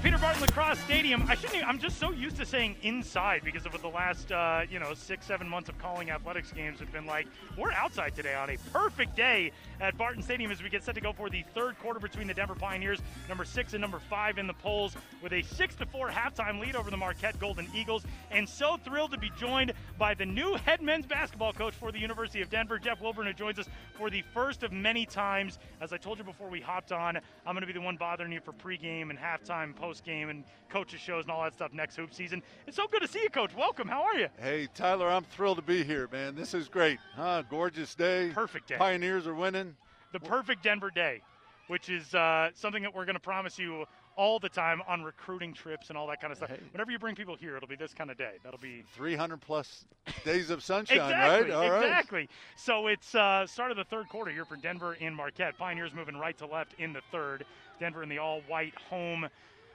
Peter 0.00 0.16
Barton 0.16 0.40
Lacrosse 0.40 0.78
Stadium. 0.78 1.24
I 1.28 1.34
shouldn't. 1.34 1.56
Even, 1.56 1.68
I'm 1.68 1.80
just 1.80 1.98
so 1.98 2.12
used 2.12 2.36
to 2.36 2.46
saying 2.46 2.76
inside 2.82 3.42
because 3.44 3.66
of 3.66 3.72
the 3.82 3.88
last, 3.88 4.30
uh, 4.30 4.62
you 4.70 4.78
know, 4.78 4.94
six, 4.94 5.26
seven 5.26 5.48
months 5.48 5.68
of 5.68 5.76
calling 5.78 6.10
athletics 6.10 6.52
games 6.52 6.78
have 6.78 6.92
been 6.92 7.04
like. 7.04 7.26
We're 7.56 7.72
outside 7.72 8.14
today 8.14 8.36
on 8.36 8.48
a 8.48 8.56
perfect 8.72 9.16
day 9.16 9.50
at 9.80 9.98
Barton 9.98 10.22
Stadium 10.22 10.52
as 10.52 10.62
we 10.62 10.68
get 10.68 10.84
set 10.84 10.94
to 10.94 11.00
go 11.00 11.12
for 11.12 11.28
the 11.28 11.44
third 11.52 11.76
quarter 11.80 11.98
between 11.98 12.28
the 12.28 12.34
Denver 12.34 12.54
Pioneers, 12.54 13.00
number 13.28 13.44
six 13.44 13.72
and 13.72 13.80
number 13.80 13.98
five 13.98 14.38
in 14.38 14.46
the 14.46 14.54
polls, 14.54 14.94
with 15.20 15.32
a 15.32 15.42
six 15.42 15.74
to 15.74 15.86
four 15.86 16.08
halftime 16.10 16.60
lead 16.60 16.76
over 16.76 16.92
the 16.92 16.96
Marquette 16.96 17.36
Golden 17.40 17.66
Eagles. 17.74 18.04
And 18.30 18.48
so 18.48 18.76
thrilled 18.84 19.10
to 19.10 19.18
be 19.18 19.32
joined 19.36 19.72
by 19.98 20.14
the 20.14 20.24
new 20.24 20.54
head 20.54 20.80
men's 20.80 21.06
basketball 21.06 21.52
coach 21.52 21.74
for 21.74 21.90
the 21.90 21.98
University 21.98 22.40
of 22.40 22.48
Denver, 22.48 22.78
Jeff 22.78 23.00
Wulbrun, 23.00 23.26
who 23.26 23.32
joins 23.32 23.58
us 23.58 23.68
for 23.96 24.10
the 24.10 24.22
first 24.32 24.62
of 24.62 24.70
many 24.70 25.04
times. 25.04 25.58
As 25.80 25.92
I 25.92 25.96
told 25.96 26.18
you 26.18 26.24
before 26.24 26.48
we 26.48 26.60
hopped 26.60 26.92
on, 26.92 27.16
I'm 27.16 27.54
going 27.54 27.62
to 27.62 27.66
be 27.66 27.72
the 27.72 27.80
one 27.80 27.96
bothering 27.96 28.30
you 28.30 28.40
for 28.40 28.52
pregame 28.52 29.10
and 29.10 29.18
halftime, 29.18 29.74
postgame, 29.74 30.30
and 30.30 30.44
coaches 30.68 31.00
shows 31.00 31.24
and 31.24 31.32
all 31.32 31.42
that 31.42 31.54
stuff 31.54 31.72
next 31.72 31.96
hoop 31.96 32.14
season. 32.14 32.42
It's 32.66 32.76
so 32.76 32.86
good 32.86 33.02
to 33.02 33.08
see 33.08 33.22
you, 33.22 33.28
Coach. 33.28 33.56
Welcome. 33.56 33.88
How 33.88 34.02
are 34.02 34.16
you? 34.16 34.28
Hey, 34.40 34.68
Tyler, 34.72 35.08
I'm 35.08 35.24
thrilled 35.24 35.58
to 35.58 35.62
be 35.62 35.82
here, 35.82 36.08
man. 36.12 36.36
This 36.36 36.54
is 36.54 36.68
great. 36.68 36.98
Huh? 37.16 37.42
Gorgeous 37.50 37.94
day. 37.96 38.30
Perfect 38.32 38.68
day. 38.68 38.76
Pioneers 38.76 39.26
are 39.26 39.34
winning. 39.34 39.74
The 40.12 40.20
perfect 40.20 40.62
Denver 40.62 40.90
day, 40.90 41.22
which 41.66 41.90
is 41.90 42.14
uh, 42.14 42.50
something 42.54 42.82
that 42.84 42.94
we're 42.94 43.04
going 43.04 43.16
to 43.16 43.20
promise 43.20 43.58
you 43.58 43.84
all 44.18 44.40
the 44.40 44.48
time 44.48 44.82
on 44.88 45.04
recruiting 45.04 45.54
trips 45.54 45.88
and 45.88 45.96
all 45.96 46.08
that 46.08 46.20
kind 46.20 46.32
of 46.32 46.36
stuff. 46.36 46.50
Hey. 46.50 46.58
Whenever 46.72 46.90
you 46.90 46.98
bring 46.98 47.14
people 47.14 47.36
here, 47.36 47.56
it'll 47.56 47.68
be 47.68 47.76
this 47.76 47.94
kind 47.94 48.10
of 48.10 48.18
day. 48.18 48.32
That'll 48.42 48.58
be 48.58 48.82
300 48.94 49.40
plus 49.40 49.86
days 50.24 50.50
of 50.50 50.62
sunshine, 50.62 50.98
exactly, 50.98 51.50
right? 51.50 51.50
All 51.52 51.70
right. 51.70 51.84
exactly. 51.84 52.28
So 52.56 52.88
it's 52.88 53.14
uh, 53.14 53.46
start 53.46 53.70
of 53.70 53.76
the 53.76 53.84
third 53.84 54.08
quarter 54.08 54.32
here 54.32 54.44
for 54.44 54.56
Denver 54.56 54.96
and 55.00 55.14
Marquette. 55.14 55.56
Pioneers 55.56 55.94
moving 55.94 56.16
right 56.16 56.36
to 56.38 56.46
left 56.46 56.74
in 56.78 56.92
the 56.92 57.00
third. 57.12 57.46
Denver 57.78 58.02
in 58.02 58.08
the 58.08 58.18
all-white 58.18 58.74
home 58.90 59.28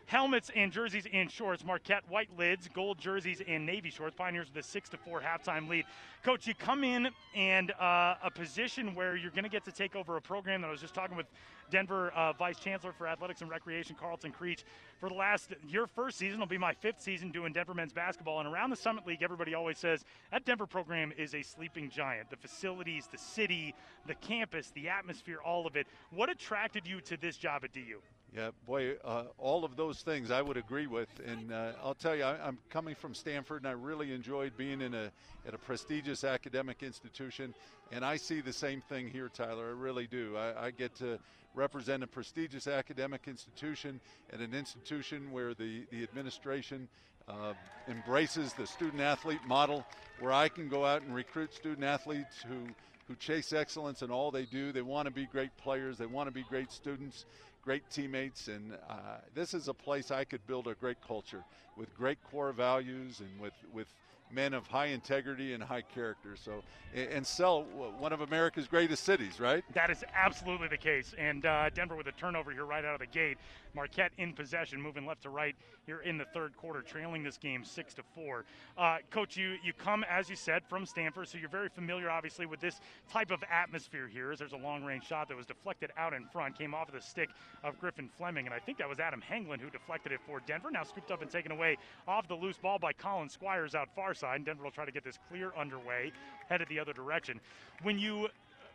helmets 0.06 0.52
and 0.56 0.72
jerseys 0.72 1.08
and 1.12 1.32
shorts. 1.32 1.64
Marquette 1.64 2.04
white 2.10 2.30
lids, 2.38 2.70
gold 2.74 2.98
jerseys 2.98 3.42
and 3.48 3.66
navy 3.66 3.90
shorts. 3.90 4.16
Pioneers 4.16 4.48
with 4.54 4.64
a 4.64 4.68
six 4.68 4.90
to 4.90 4.98
four 4.98 5.22
halftime 5.22 5.68
lead. 5.70 5.86
Coach, 6.24 6.48
you 6.48 6.56
come 6.56 6.84
in 6.84 7.10
and 7.36 7.72
uh, 7.72 8.16
a 8.24 8.32
position 8.34 8.96
where 8.96 9.16
you're 9.16 9.32
going 9.32 9.44
to 9.44 9.50
get 9.50 9.66
to 9.66 9.72
take 9.72 9.96
over 9.96 10.16
a 10.18 10.22
program 10.22 10.62
that 10.62 10.68
I 10.68 10.72
was 10.72 10.82
just 10.82 10.94
talking 10.94 11.18
with 11.18 11.28
Denver 11.70 12.12
uh, 12.12 12.34
Vice 12.34 12.60
Chancellor 12.60 12.94
for 12.94 13.08
Athletics 13.08 13.42
and 13.42 13.50
Recreation, 13.50 13.96
Karlton 14.00 14.32
Creech. 14.32 14.64
For 15.00 15.10
the 15.10 15.16
last 15.16 15.54
your 15.68 15.88
first 15.88 16.18
season 16.18 16.40
will 16.40 16.48
be 16.48 16.58
my 16.58 16.74
fifth 16.74 17.02
season 17.02 17.32
doing 17.32 17.52
Denver 17.52 17.74
men's 17.74 17.94
basketball, 17.94 18.40
and 18.40 18.48
around 18.48 18.70
the 18.70 18.76
Summit 18.76 19.06
League, 19.08 19.24
everybody 19.24 19.54
always 19.54 19.78
says 19.78 20.06
that 20.32 20.46
Denver 20.46 20.68
program 20.68 21.12
is 21.18 21.34
a 21.34 21.42
sleeping 21.42 21.90
giant. 21.90 22.30
The 22.30 22.38
facilities, 22.38 23.08
the 23.12 23.18
city, 23.18 23.74
the 24.06 24.16
campus, 24.16 24.72
the 24.76 24.90
atmosphere, 24.90 25.40
all 25.44 25.66
of 25.66 25.76
it. 25.76 25.88
What 26.12 26.30
attracted 26.30 26.88
you 26.88 27.02
to 27.02 27.18
this 27.18 27.38
job 27.38 27.64
at 27.64 27.74
DU? 27.74 28.00
Yeah, 28.36 28.50
boy, 28.66 28.96
uh, 29.06 29.26
all 29.38 29.64
of 29.64 29.76
those 29.76 30.02
things 30.02 30.32
I 30.32 30.42
would 30.42 30.58
agree 30.58 30.88
with, 30.88 31.08
and 31.24 31.54
uh, 31.54 31.74
I'll 31.84 31.94
tell 31.94 32.16
you, 32.16 32.24
I, 32.24 32.48
am 32.48 32.58
coming 32.72 32.96
from 32.96 33.14
Stanford, 33.14 33.62
and 33.62 33.68
I 33.68 33.74
really 33.74 34.12
enjoyed 34.12 34.58
being 34.58 34.82
in 34.82 34.96
a 34.96 35.12
at 35.48 35.54
a 35.54 35.58
prestigious 35.60 36.24
academic 36.24 36.82
institution, 36.82 37.54
and 37.92 38.04
I 38.04 38.18
see 38.18 38.42
the 38.42 38.52
same 38.52 38.82
thing 38.82 39.08
here, 39.08 39.30
Tyler. 39.30 39.68
I 39.68 39.80
really 39.80 40.08
do. 40.08 40.36
I, 40.36 40.66
I 40.66 40.72
get 40.72 40.96
to 40.96 41.20
represent 41.54 42.02
a 42.02 42.08
prestigious 42.08 42.66
academic 42.66 43.28
institution 43.28 44.00
and 44.32 44.42
an 44.42 44.56
institution 44.56 45.32
where 45.32 45.54
the 45.54 45.86
the 45.92 46.02
administration 46.02 46.88
uh, 47.28 47.54
embraces 47.88 48.54
the 48.54 48.66
student 48.66 49.04
athlete 49.04 49.46
model, 49.46 49.86
where 50.20 50.32
I 50.32 50.50
can 50.50 50.70
go 50.70 50.86
out 50.86 51.04
and 51.04 51.14
recruit 51.14 51.54
student 51.54 51.84
athletes 51.84 52.42
who 52.48 52.74
who 53.08 53.16
chase 53.16 53.54
excellence 53.54 54.02
in 54.02 54.10
all 54.10 54.32
they 54.32 54.46
do. 54.46 54.72
They 54.72 54.82
want 54.82 55.06
to 55.06 55.14
be 55.14 55.28
great 55.28 55.56
players. 55.58 56.00
They 56.00 56.08
want 56.08 56.30
to 56.30 56.34
be 56.34 56.44
great 56.50 56.72
students 56.72 57.26
great 57.64 57.90
teammates, 57.90 58.48
and 58.48 58.74
uh, 58.90 59.18
this 59.34 59.54
is 59.54 59.68
a 59.68 59.74
place 59.74 60.12
I 60.12 60.26
could 60.26 60.46
build 60.48 60.68
a 60.68 60.76
great 60.76 60.98
culture 61.06 61.44
with 61.78 61.96
great 61.98 62.18
core 62.30 62.52
values 62.52 63.22
and 63.22 63.40
with 63.40 63.54
with 63.74 63.88
men 64.34 64.54
of 64.54 64.68
high 64.68 64.88
integrity 64.88 65.54
and 65.54 65.64
high 65.64 65.82
character. 65.82 66.36
So, 66.36 66.64
and 66.96 67.26
sell 67.26 67.64
one 67.98 68.14
of 68.14 68.22
America's 68.22 68.68
greatest 68.68 69.04
cities, 69.04 69.40
right? 69.40 69.64
That 69.74 69.90
is 69.90 70.04
absolutely 70.16 70.68
the 70.68 70.78
case. 70.78 71.14
And 71.18 71.46
uh, 71.46 71.70
Denver 71.70 71.96
with 71.96 72.08
a 72.08 72.12
turnover 72.14 72.52
here 72.52 72.66
right 72.66 72.86
out 72.86 72.94
of 72.94 73.00
the 73.00 73.08
gate. 73.08 73.38
Marquette 73.76 74.12
in 74.20 74.34
possession, 74.34 74.80
moving 74.80 75.06
left 75.06 75.24
to 75.24 75.30
right 75.30 75.56
here 75.88 76.02
in 76.02 76.18
the 76.18 76.26
third 76.26 76.56
quarter, 76.56 76.82
trailing 76.82 77.24
this 77.24 77.38
game 77.38 77.64
six 77.64 77.94
to 77.96 78.04
four. 78.16 78.46
Uh, 78.78 78.98
Coach, 79.10 79.36
you 79.36 79.56
you 79.64 79.74
come 79.74 80.06
as 80.10 80.30
you 80.30 80.36
said 80.36 80.62
from 80.70 80.86
Stanford, 80.86 81.28
so 81.28 81.38
you're 81.38 81.50
very 81.50 81.70
familiar, 81.70 82.10
obviously, 82.10 82.46
with 82.46 82.60
this 82.60 82.80
type 83.12 83.32
of 83.32 83.44
atmosphere 83.52 84.08
here. 84.08 84.32
As 84.32 84.40
there's 84.40 84.54
a 84.54 84.58
long 84.58 84.84
range 84.84 85.08
shot 85.08 85.28
that 85.28 85.38
was 85.38 85.46
deflected 85.46 85.90
out 85.98 86.14
in 86.14 86.26
front, 86.32 86.58
came 86.58 86.74
off 86.74 86.88
of 86.88 86.94
the 86.94 87.02
stick 87.02 87.30
of 87.64 87.80
Griffin 87.80 88.10
Fleming, 88.18 88.46
and 88.46 88.54
I 88.54 88.60
think 88.60 88.78
that 88.78 88.88
was 88.88 89.00
Adam 89.00 89.22
Henglin 89.28 89.60
who 89.60 89.70
deflected 89.70 90.12
it 90.12 90.20
for 90.26 90.40
Denver. 90.46 90.70
Now 90.72 90.84
scooped 90.84 91.12
up 91.12 91.22
and 91.22 91.32
taken 91.32 91.52
away 91.52 91.78
off 92.08 92.28
the 92.28 92.36
loose 92.36 92.58
ball 92.58 92.78
by 92.78 92.94
Colin 92.94 93.28
Squires 93.28 93.74
out 93.74 93.90
far 93.96 94.14
side. 94.24 94.46
Denver 94.46 94.64
will 94.64 94.72
try 94.72 94.86
to 94.86 94.92
get 94.92 95.04
this 95.04 95.20
clear 95.30 95.52
underway, 95.58 96.14
headed 96.48 96.70
the 96.70 96.80
other 96.80 96.94
direction. 96.94 97.42
When 97.82 98.00
you 98.00 98.30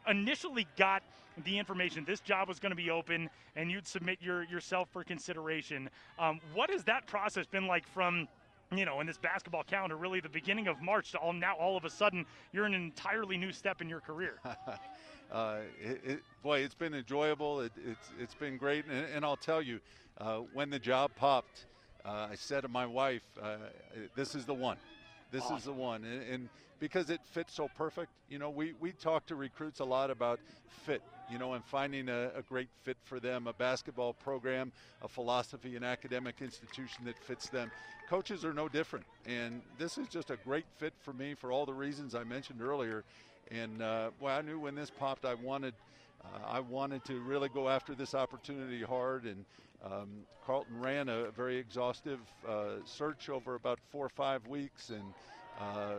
initially 0.07 0.67
got 0.77 1.03
the 1.45 1.57
information 1.57 2.05
this 2.05 2.19
job 2.19 2.49
was 2.49 2.59
going 2.59 2.71
to 2.71 2.77
be 2.77 2.91
open 2.91 3.31
and 3.55 3.71
you'd 3.71 3.87
submit 3.87 4.19
your 4.21 4.43
yourself 4.45 4.89
for 4.93 5.05
consideration 5.05 5.89
um, 6.19 6.41
what 6.53 6.69
has 6.69 6.83
that 6.83 7.07
process 7.07 7.47
been 7.47 7.69
like 7.69 7.87
from 7.87 8.27
you 8.75 8.85
know 8.85 8.99
in 8.99 9.07
this 9.07 9.19
basketball 9.19 9.63
calendar 9.63 9.97
really 9.97 10.19
the 10.19 10.29
beginning 10.29 10.67
of 10.67 10.83
march 10.83 11.13
to 11.13 11.19
all 11.19 11.33
now 11.33 11.55
all 11.55 11.77
of 11.77 11.85
a 11.85 11.91
sudden 11.91 12.27
you're 12.53 12.67
in 12.67 12.75
an 12.75 12.83
entirely 12.83 13.37
new 13.37 13.53
step 13.53 13.81
in 13.81 13.89
your 13.89 14.01
career 14.01 14.41
uh, 15.31 15.59
it, 15.81 16.01
it, 16.05 16.21
boy 16.43 16.59
it's 16.59 16.75
been 16.75 16.95
enjoyable 16.95 17.61
it, 17.61 17.73
it's, 17.87 18.09
it's 18.19 18.35
been 18.35 18.57
great 18.57 18.85
and, 18.87 19.07
and 19.15 19.25
i'll 19.25 19.37
tell 19.37 19.63
you 19.63 19.79
uh, 20.19 20.39
when 20.55 20.71
the 20.71 20.79
job 20.79 21.13
popped 21.15 21.67
uh, 22.05 22.27
i 22.33 22.35
said 22.35 22.63
to 22.63 22.69
my 22.69 22.87
wife 22.87 23.23
uh, 23.41 23.59
this 24.17 24.35
is 24.35 24.45
the 24.45 24.55
one 24.55 24.77
this 25.31 25.43
awesome. 25.45 25.57
is 25.57 25.65
the 25.65 25.73
one 25.73 26.05
and, 26.05 26.23
and 26.23 26.49
because 26.81 27.11
it 27.11 27.21
fits 27.33 27.55
so 27.55 27.69
perfect. 27.77 28.11
You 28.29 28.39
know, 28.39 28.51
we, 28.51 28.75
we 28.81 28.93
talk 28.93 29.27
to 29.27 29.35
recruits 29.35 29.81
a 29.81 29.85
lot 29.85 30.11
about 30.11 30.41
fit, 30.85 31.03
you 31.31 31.39
know, 31.39 31.55
and 31.55 31.65
finding 31.65 32.09
a, 32.09 32.31
a, 32.37 32.43
great 32.43 32.69
fit 32.83 32.97
for 33.05 33.21
them, 33.21 33.47
a 33.47 33.53
basketball 33.53 34.13
program, 34.13 34.73
a 35.03 35.09
philosophy, 35.09 35.77
an 35.77 35.85
academic 35.85 36.37
institution 36.41 37.05
that 37.05 37.19
fits 37.19 37.49
them. 37.49 37.71
Coaches 38.09 38.45
are 38.45 38.55
no 38.55 38.69
different. 38.69 39.05
And 39.27 39.61
this 39.79 39.99
is 39.99 40.09
just 40.09 40.31
a 40.31 40.37
great 40.37 40.67
fit 40.79 40.95
for 41.03 41.13
me 41.13 41.35
for 41.35 41.53
all 41.53 41.67
the 41.67 41.75
reasons 41.75 42.15
I 42.15 42.25
mentioned 42.25 42.63
earlier. 42.63 43.05
And 43.51 43.83
uh, 43.83 44.11
well, 44.21 44.37
I 44.37 44.43
knew 44.43 44.59
when 44.59 44.75
this 44.75 44.91
popped, 44.91 45.25
I 45.25 45.35
wanted. 45.35 45.75
Uh, 46.25 46.49
I 46.49 46.59
wanted 46.59 47.05
to 47.05 47.21
really 47.21 47.49
go 47.49 47.69
after 47.69 47.95
this 47.95 48.13
opportunity 48.13 48.83
hard, 48.83 49.23
and 49.23 49.45
um, 49.85 50.09
Karlton 50.47 50.81
ran 50.81 51.09
a 51.09 51.31
very 51.31 51.57
exhaustive 51.57 52.21
uh, 52.49 52.77
search 52.85 53.29
over 53.29 53.55
about 53.55 53.79
four 53.91 54.07
or 54.07 54.11
five 54.11 54.47
weeks, 54.47 54.91
and 54.91 55.05
uh, 55.61 55.95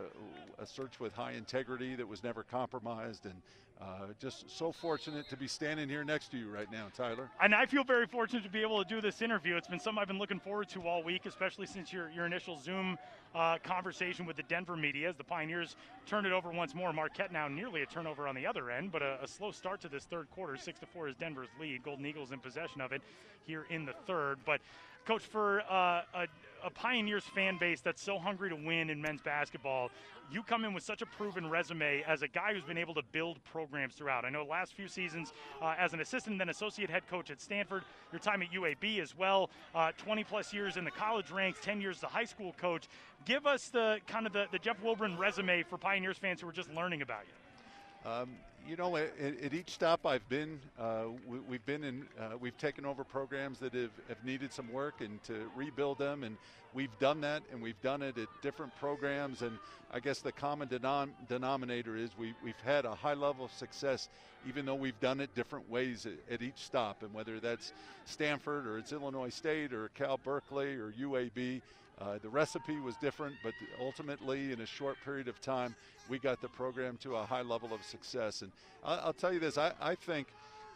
a 0.58 0.66
search 0.66 1.00
with 1.00 1.14
high 1.14 1.32
integrity 1.32 1.94
that 1.94 2.06
was 2.06 2.22
never 2.22 2.42
compromised, 2.42 3.24
and 3.26 3.34
uh, 3.80 4.06
just 4.18 4.50
so 4.50 4.70
fortunate 4.72 5.28
to 5.28 5.36
be 5.36 5.46
standing 5.46 5.88
here 5.88 6.04
next 6.04 6.30
to 6.30 6.36
you 6.36 6.50
right 6.50 6.70
now, 6.70 6.86
Tyler. 6.94 7.30
And 7.40 7.54
I 7.54 7.64
feel 7.64 7.82
very 7.82 8.06
fortunate 8.06 8.42
to 8.42 8.50
be 8.50 8.60
able 8.60 8.82
to 8.82 8.88
do 8.88 9.00
this 9.00 9.22
interview. 9.22 9.56
It's 9.56 9.68
been 9.68 9.80
something 9.80 10.00
I've 10.00 10.08
been 10.08 10.18
looking 10.18 10.40
forward 10.40 10.68
to 10.70 10.82
all 10.86 11.02
week, 11.02 11.24
especially 11.24 11.66
since 11.66 11.92
your, 11.92 12.10
your 12.10 12.26
initial 12.26 12.58
Zoom 12.58 12.98
uh, 13.34 13.56
conversation 13.62 14.26
with 14.26 14.36
the 14.36 14.42
Denver 14.42 14.76
media 14.76 15.08
as 15.08 15.16
the 15.16 15.24
Pioneers 15.24 15.76
turn 16.04 16.26
it 16.26 16.32
over 16.32 16.50
once 16.50 16.74
more. 16.74 16.92
Marquette 16.92 17.32
now 17.32 17.48
nearly 17.48 17.82
a 17.82 17.86
turnover 17.86 18.28
on 18.28 18.34
the 18.34 18.46
other 18.46 18.70
end, 18.70 18.92
but 18.92 19.02
a, 19.02 19.18
a 19.22 19.28
slow 19.28 19.50
start 19.50 19.80
to 19.80 19.88
this 19.88 20.04
third 20.04 20.30
quarter. 20.30 20.56
Six 20.56 20.78
to 20.80 20.86
four 20.86 21.08
is 21.08 21.16
Denver's 21.16 21.48
lead. 21.58 21.82
Golden 21.82 22.04
Eagles 22.04 22.32
in 22.32 22.38
possession 22.38 22.80
of 22.80 22.92
it 22.92 23.00
here 23.46 23.66
in 23.70 23.86
the 23.86 23.94
third. 24.06 24.38
But 24.44 24.60
coach, 25.06 25.22
for 25.22 25.62
uh, 25.70 26.02
a 26.14 26.26
a 26.64 26.70
Pioneers 26.70 27.24
fan 27.24 27.58
base 27.58 27.80
that's 27.80 28.02
so 28.02 28.18
hungry 28.18 28.50
to 28.50 28.56
win 28.56 28.90
in 28.90 29.00
men's 29.00 29.20
basketball, 29.22 29.90
you 30.32 30.42
come 30.42 30.64
in 30.64 30.72
with 30.72 30.84
such 30.84 31.02
a 31.02 31.06
proven 31.06 31.50
resume 31.50 32.04
as 32.06 32.22
a 32.22 32.28
guy 32.28 32.54
who's 32.54 32.62
been 32.62 32.78
able 32.78 32.94
to 32.94 33.02
build 33.10 33.42
programs 33.44 33.94
throughout. 33.94 34.24
I 34.24 34.30
know 34.30 34.44
last 34.44 34.74
few 34.74 34.86
seasons 34.86 35.32
uh, 35.60 35.74
as 35.78 35.92
an 35.92 36.00
assistant, 36.00 36.38
then 36.38 36.48
associate 36.48 36.88
head 36.88 37.02
coach 37.08 37.30
at 37.30 37.40
Stanford, 37.40 37.82
your 38.12 38.20
time 38.20 38.42
at 38.42 38.50
UAB 38.52 39.00
as 39.00 39.16
well, 39.16 39.50
uh, 39.74 39.92
20 39.98 40.24
plus 40.24 40.52
years 40.52 40.76
in 40.76 40.84
the 40.84 40.90
college 40.90 41.30
ranks, 41.30 41.58
10 41.62 41.80
years 41.80 41.98
as 41.98 42.02
a 42.04 42.08
high 42.08 42.24
school 42.24 42.54
coach. 42.58 42.88
Give 43.24 43.46
us 43.46 43.68
the 43.68 43.98
kind 44.06 44.26
of 44.26 44.32
the, 44.32 44.46
the 44.52 44.58
Jeff 44.58 44.80
Wulbrun 44.82 45.18
resume 45.18 45.64
for 45.64 45.76
Pioneers 45.76 46.18
fans 46.18 46.40
who 46.40 46.48
are 46.48 46.52
just 46.52 46.72
learning 46.72 47.02
about 47.02 47.22
you. 47.26 48.10
Um, 48.10 48.30
you 48.68 48.76
know, 48.76 48.96
at, 48.96 49.12
at, 49.18 49.54
each 49.54 49.70
stop 49.70 50.06
I've 50.06 50.28
been, 50.28 50.60
uh, 50.78 51.04
we, 51.26 51.56
have 51.56 51.66
been 51.66 51.84
in, 51.84 52.06
uh, 52.18 52.36
we've 52.38 52.56
taken 52.56 52.86
over 52.86 53.04
programs 53.04 53.58
that 53.58 53.74
have, 53.74 53.90
have 54.08 54.24
needed 54.24 54.52
some 54.52 54.72
work 54.72 55.00
and 55.00 55.22
to 55.24 55.50
rebuild 55.56 55.98
them, 55.98 56.24
and 56.24 56.36
we've 56.74 56.96
done 56.98 57.20
that, 57.22 57.42
and 57.52 57.60
we've 57.60 57.80
done 57.82 58.02
it 58.02 58.16
at 58.18 58.28
different 58.42 58.74
programs. 58.76 59.42
And 59.42 59.58
I 59.92 60.00
guess 60.00 60.20
the 60.20 60.32
common 60.32 60.68
denom- 60.68 61.10
denominator 61.28 61.96
is 61.96 62.10
we, 62.18 62.34
we've 62.44 62.60
had 62.64 62.84
a 62.84 62.94
high 62.94 63.14
level 63.14 63.44
of 63.44 63.52
success, 63.52 64.08
even 64.48 64.66
though 64.66 64.74
we've 64.74 64.98
done 65.00 65.20
it 65.20 65.34
different 65.34 65.68
ways 65.70 66.06
at, 66.06 66.34
at 66.34 66.42
each 66.42 66.58
stop. 66.58 67.02
And 67.02 67.12
whether 67.12 67.40
that's 67.40 67.72
Stanford 68.04 68.66
or 68.66 68.78
it's 68.78 68.92
Illinois 68.92 69.30
State 69.30 69.72
or 69.72 69.88
Cal 69.94 70.18
Berkeley 70.18 70.76
or 70.76 70.92
UAB, 70.92 71.62
uh, 72.00 72.18
the 72.22 72.28
recipe 72.28 72.80
was 72.80 72.96
different, 72.96 73.36
but 73.42 73.52
ultimately, 73.78 74.52
in 74.52 74.60
a 74.62 74.66
short 74.66 74.96
period 75.04 75.28
of 75.28 75.40
time, 75.40 75.74
we 76.08 76.18
got 76.18 76.40
the 76.40 76.48
program 76.48 76.96
to 76.98 77.16
a 77.16 77.24
high 77.24 77.42
level 77.42 77.74
of 77.74 77.82
success. 77.84 78.40
And 78.42 78.50
I'll 78.82 79.12
tell 79.12 79.32
you 79.32 79.40
this 79.40 79.58
I, 79.58 79.72
I 79.80 79.94
think 79.94 80.28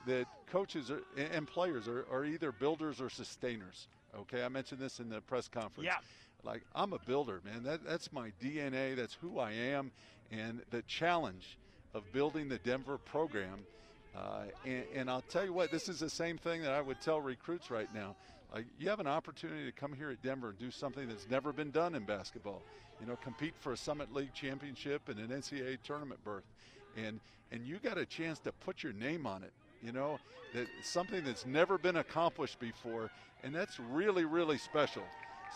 that 0.06 0.26
coaches 0.50 0.90
are, 0.90 1.00
and 1.16 1.46
players 1.46 1.88
are, 1.88 2.06
are, 2.12 2.26
either 2.26 2.52
builders 2.52 3.00
or 3.00 3.08
sustainers. 3.08 3.88
Okay, 4.14 4.44
I 4.44 4.48
mentioned 4.48 4.80
this 4.80 5.00
in 5.00 5.08
the 5.08 5.22
press 5.22 5.48
conference. 5.48 5.86
Yeah. 5.86 5.96
Like 6.44 6.62
I'm 6.74 6.92
a 6.92 6.98
builder, 6.98 7.40
man. 7.42 7.62
That 7.62 7.84
that's 7.86 8.12
my 8.12 8.30
DNA. 8.42 8.94
That's 8.94 9.14
who 9.14 9.38
I 9.38 9.52
am, 9.52 9.90
and 10.30 10.60
the 10.70 10.82
challenge 10.82 11.56
of 11.94 12.02
building 12.12 12.48
the 12.48 12.58
Denver 12.58 12.98
program. 12.98 13.60
Uh, 14.14 14.42
and, 14.64 14.84
and 14.94 15.10
I'll 15.10 15.22
tell 15.22 15.44
you 15.44 15.52
what, 15.52 15.70
this 15.70 15.88
is 15.88 15.98
the 15.98 16.10
same 16.10 16.38
thing 16.38 16.62
that 16.62 16.72
I 16.72 16.80
would 16.80 17.00
tell 17.00 17.20
recruits 17.20 17.70
right 17.70 17.92
now. 17.94 18.14
Like 18.54 18.66
you 18.78 18.88
have 18.88 19.00
an 19.00 19.08
opportunity 19.08 19.64
to 19.66 19.72
come 19.72 19.92
here 19.92 20.10
at 20.10 20.22
Denver 20.22 20.50
and 20.50 20.58
do 20.58 20.70
something 20.70 21.08
that's 21.08 21.28
never 21.28 21.52
been 21.52 21.72
done 21.72 21.96
in 21.96 22.04
basketball. 22.04 22.62
You 23.00 23.06
know, 23.06 23.16
compete 23.16 23.54
for 23.58 23.72
a 23.72 23.76
Summit 23.76 24.14
League 24.14 24.32
championship 24.32 25.08
and 25.08 25.18
an 25.18 25.28
NCAA 25.28 25.78
tournament 25.82 26.22
berth, 26.24 26.44
and 26.96 27.18
and 27.50 27.66
you 27.66 27.78
got 27.78 27.98
a 27.98 28.06
chance 28.06 28.38
to 28.40 28.52
put 28.52 28.84
your 28.84 28.92
name 28.92 29.26
on 29.26 29.42
it. 29.42 29.52
You 29.82 29.90
know, 29.90 30.20
that 30.54 30.68
something 30.84 31.24
that's 31.24 31.44
never 31.44 31.78
been 31.78 31.96
accomplished 31.96 32.60
before, 32.60 33.10
and 33.42 33.52
that's 33.52 33.80
really 33.80 34.24
really 34.24 34.58
special. 34.58 35.02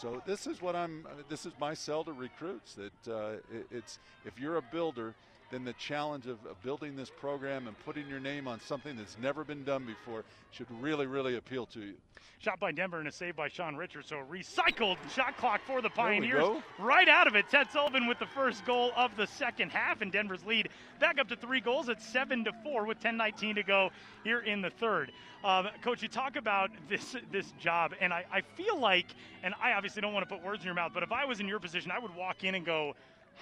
So 0.00 0.20
this 0.26 0.48
is 0.48 0.60
what 0.60 0.74
I'm. 0.74 1.06
This 1.28 1.46
is 1.46 1.52
my 1.60 1.74
sell 1.74 2.02
to 2.02 2.12
recruits. 2.12 2.74
That 2.74 3.12
uh, 3.12 3.30
it, 3.54 3.66
it's 3.70 4.00
if 4.24 4.40
you're 4.40 4.56
a 4.56 4.62
builder, 4.62 5.14
then 5.50 5.64
the 5.64 5.72
challenge 5.74 6.26
of, 6.26 6.44
of, 6.46 6.60
building 6.62 6.94
this 6.94 7.10
program 7.10 7.66
and 7.68 7.78
putting 7.84 8.06
your 8.08 8.20
name 8.20 8.46
on 8.46 8.60
something 8.60 8.96
that's 8.96 9.16
never 9.18 9.44
been 9.44 9.64
done 9.64 9.84
before 9.84 10.24
should 10.50 10.66
really, 10.80 11.06
really 11.06 11.36
appeal 11.36 11.66
to 11.66 11.80
you. 11.80 11.94
Shot 12.40 12.60
by 12.60 12.70
Denver 12.70 12.98
and 12.98 13.08
a 13.08 13.12
save 13.12 13.34
by 13.34 13.48
Sean 13.48 13.74
Richards. 13.74 14.08
So 14.08 14.22
recycled 14.30 14.96
shot 15.14 15.36
clock 15.38 15.60
for 15.66 15.80
the 15.80 15.90
Pioneers. 15.90 16.44
Right 16.78 17.08
out 17.08 17.26
of 17.26 17.34
it. 17.34 17.48
Ted 17.48 17.68
Sullivan 17.72 18.06
with 18.06 18.18
the 18.18 18.26
first 18.26 18.64
goal 18.64 18.92
of 18.96 19.16
the 19.16 19.26
second 19.26 19.70
half, 19.70 20.02
and 20.02 20.12
Denver's 20.12 20.44
lead 20.44 20.68
back 21.00 21.18
up 21.18 21.28
to 21.28 21.36
three 21.36 21.60
goals 21.60 21.88
at 21.88 22.00
seven 22.00 22.44
to 22.44 22.52
four 22.62 22.84
with 22.86 23.00
10:19 23.00 23.56
to 23.56 23.62
go 23.62 23.90
here 24.24 24.40
in 24.40 24.60
the 24.60 24.70
third. 24.70 25.12
Um, 25.42 25.68
Coach, 25.82 26.02
you 26.02 26.08
talk 26.08 26.36
about 26.36 26.70
this 26.88 27.16
this 27.32 27.52
job, 27.60 27.94
and 28.00 28.12
I, 28.12 28.24
I 28.32 28.40
feel 28.40 28.78
like, 28.78 29.06
and 29.42 29.54
I 29.60 29.72
obviously 29.72 30.02
don't 30.02 30.12
want 30.12 30.28
to 30.28 30.32
put 30.34 30.44
words 30.44 30.62
in 30.62 30.66
your 30.66 30.74
mouth, 30.74 30.92
but 30.94 31.02
if 31.02 31.12
I 31.12 31.24
was 31.24 31.40
in 31.40 31.48
your 31.48 31.60
position, 31.60 31.90
I 31.90 31.98
would 31.98 32.14
walk 32.14 32.44
in 32.44 32.54
and 32.54 32.64
go 32.64 32.94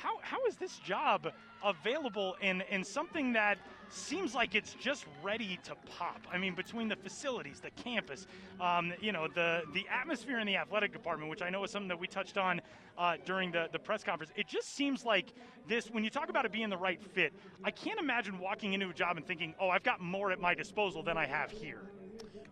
how, 0.02 0.18
how 0.22 0.44
is 0.46 0.56
this 0.56 0.78
job 0.78 1.32
available 1.64 2.36
in, 2.40 2.62
in 2.70 2.84
something 2.84 3.32
that 3.32 3.58
seems 3.88 4.34
like 4.34 4.54
it's 4.54 4.74
just 4.74 5.06
ready 5.22 5.58
to 5.64 5.74
pop? 5.96 6.20
I 6.32 6.38
mean, 6.38 6.54
between 6.54 6.88
the 6.88 6.96
facilities, 6.96 7.60
the 7.60 7.70
campus, 7.70 8.26
um, 8.60 8.92
you 9.00 9.12
know, 9.12 9.28
the, 9.28 9.62
the 9.72 9.86
atmosphere 9.90 10.38
in 10.38 10.46
the 10.46 10.56
athletic 10.56 10.92
department, 10.92 11.30
which 11.30 11.42
I 11.42 11.50
know 11.50 11.64
is 11.64 11.70
something 11.70 11.88
that 11.88 11.98
we 11.98 12.06
touched 12.06 12.36
on 12.36 12.60
uh, 12.98 13.16
during 13.24 13.52
the, 13.52 13.68
the 13.72 13.78
press 13.78 14.02
conference, 14.02 14.32
it 14.36 14.46
just 14.46 14.74
seems 14.74 15.04
like 15.04 15.32
this, 15.68 15.90
when 15.90 16.04
you 16.04 16.10
talk 16.10 16.28
about 16.28 16.44
it 16.44 16.52
being 16.52 16.70
the 16.70 16.76
right 16.76 17.02
fit, 17.02 17.32
I 17.64 17.70
can't 17.70 17.98
imagine 17.98 18.38
walking 18.38 18.72
into 18.72 18.88
a 18.88 18.94
job 18.94 19.16
and 19.16 19.26
thinking, 19.26 19.54
oh, 19.60 19.68
I've 19.68 19.84
got 19.84 20.00
more 20.00 20.30
at 20.32 20.40
my 20.40 20.54
disposal 20.54 21.02
than 21.02 21.16
I 21.16 21.26
have 21.26 21.50
here. 21.50 21.82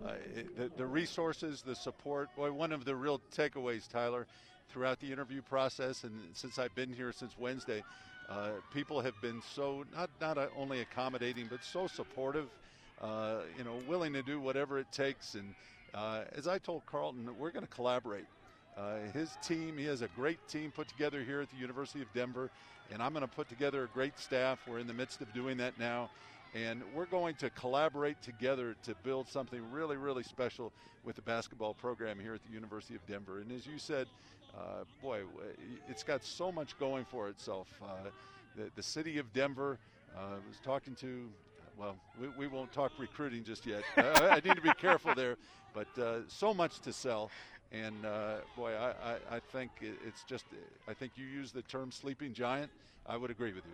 Uh, 0.04 0.12
the, 0.56 0.70
the, 0.76 0.86
resources, 0.86 1.62
the 1.62 1.74
support. 1.74 2.28
Boy, 2.36 2.52
one 2.52 2.72
of 2.72 2.84
the 2.84 2.94
real 2.94 3.22
takeaways, 3.34 3.88
Tyler, 3.88 4.26
throughout 4.70 5.00
the 5.00 5.10
interview 5.10 5.42
process, 5.42 6.04
and 6.04 6.12
since 6.32 6.58
I've 6.58 6.74
been 6.74 6.92
here 6.92 7.12
since 7.12 7.38
Wednesday, 7.38 7.82
uh, 8.28 8.50
people 8.72 9.00
have 9.00 9.20
been 9.20 9.42
so 9.54 9.84
not 9.94 10.10
not 10.20 10.38
only 10.56 10.80
accommodating 10.80 11.46
but 11.48 11.62
so 11.62 11.86
supportive. 11.86 12.48
Uh, 13.02 13.40
you 13.58 13.64
know, 13.64 13.72
willing 13.88 14.12
to 14.12 14.22
do 14.22 14.40
whatever 14.40 14.78
it 14.78 14.86
takes. 14.92 15.34
And 15.34 15.54
uh, 15.94 16.22
as 16.36 16.46
I 16.46 16.58
told 16.58 16.86
Karlton, 16.86 17.28
we're 17.36 17.50
going 17.50 17.66
to 17.66 17.70
collaborate. 17.70 18.24
Uh, 18.78 18.96
his 19.12 19.36
team, 19.42 19.76
he 19.76 19.84
has 19.84 20.00
a 20.00 20.08
great 20.16 20.38
team 20.48 20.70
put 20.70 20.88
together 20.88 21.22
here 21.22 21.40
at 21.40 21.50
the 21.50 21.56
University 21.56 22.00
of 22.00 22.12
Denver, 22.14 22.50
and 22.92 23.02
I'm 23.02 23.12
going 23.12 23.26
to 23.26 23.28
put 23.28 23.48
together 23.48 23.84
a 23.84 23.88
great 23.88 24.18
staff. 24.18 24.60
We're 24.66 24.78
in 24.78 24.86
the 24.86 24.94
midst 24.94 25.20
of 25.20 25.32
doing 25.34 25.56
that 25.58 25.78
now. 25.78 26.08
And 26.54 26.82
we're 26.94 27.06
going 27.06 27.34
to 27.36 27.50
collaborate 27.50 28.22
together 28.22 28.76
to 28.84 28.94
build 29.02 29.28
something 29.28 29.60
really, 29.72 29.96
really 29.96 30.22
special 30.22 30.72
with 31.04 31.16
the 31.16 31.22
basketball 31.22 31.74
program 31.74 32.18
here 32.20 32.34
at 32.34 32.44
the 32.46 32.52
University 32.52 32.94
of 32.94 33.04
Denver. 33.06 33.40
And 33.40 33.50
as 33.50 33.66
you 33.66 33.76
said, 33.76 34.06
uh, 34.56 34.84
boy, 35.02 35.22
it's 35.88 36.02
got 36.02 36.24
so 36.24 36.52
much 36.52 36.78
going 36.78 37.04
for 37.04 37.28
itself. 37.28 37.68
Uh, 37.82 38.10
the, 38.56 38.70
the, 38.76 38.82
city 38.82 39.18
of 39.18 39.32
Denver 39.32 39.78
uh, 40.16 40.36
was 40.48 40.58
talking 40.62 40.94
to, 40.96 41.28
well, 41.76 41.96
we, 42.20 42.28
we, 42.28 42.46
won't 42.46 42.72
talk 42.72 42.92
recruiting 42.98 43.42
just 43.42 43.66
yet. 43.66 43.82
I, 43.96 44.28
I, 44.28 44.34
need 44.36 44.54
to 44.54 44.62
be 44.62 44.72
careful 44.74 45.14
there, 45.14 45.36
but 45.72 45.98
uh, 45.98 46.20
so 46.28 46.54
much 46.54 46.80
to 46.80 46.92
sell. 46.92 47.30
And 47.72 48.06
uh, 48.06 48.36
boy, 48.56 48.72
I, 48.72 48.90
I, 48.90 49.36
I, 49.36 49.40
think 49.40 49.70
it's 49.80 50.22
just, 50.24 50.44
I 50.86 50.94
think 50.94 51.12
you 51.16 51.26
use 51.26 51.50
the 51.50 51.62
term 51.62 51.90
sleeping 51.90 52.32
giant. 52.32 52.70
I 53.06 53.16
would 53.16 53.30
agree 53.30 53.52
with 53.52 53.64
you. 53.66 53.72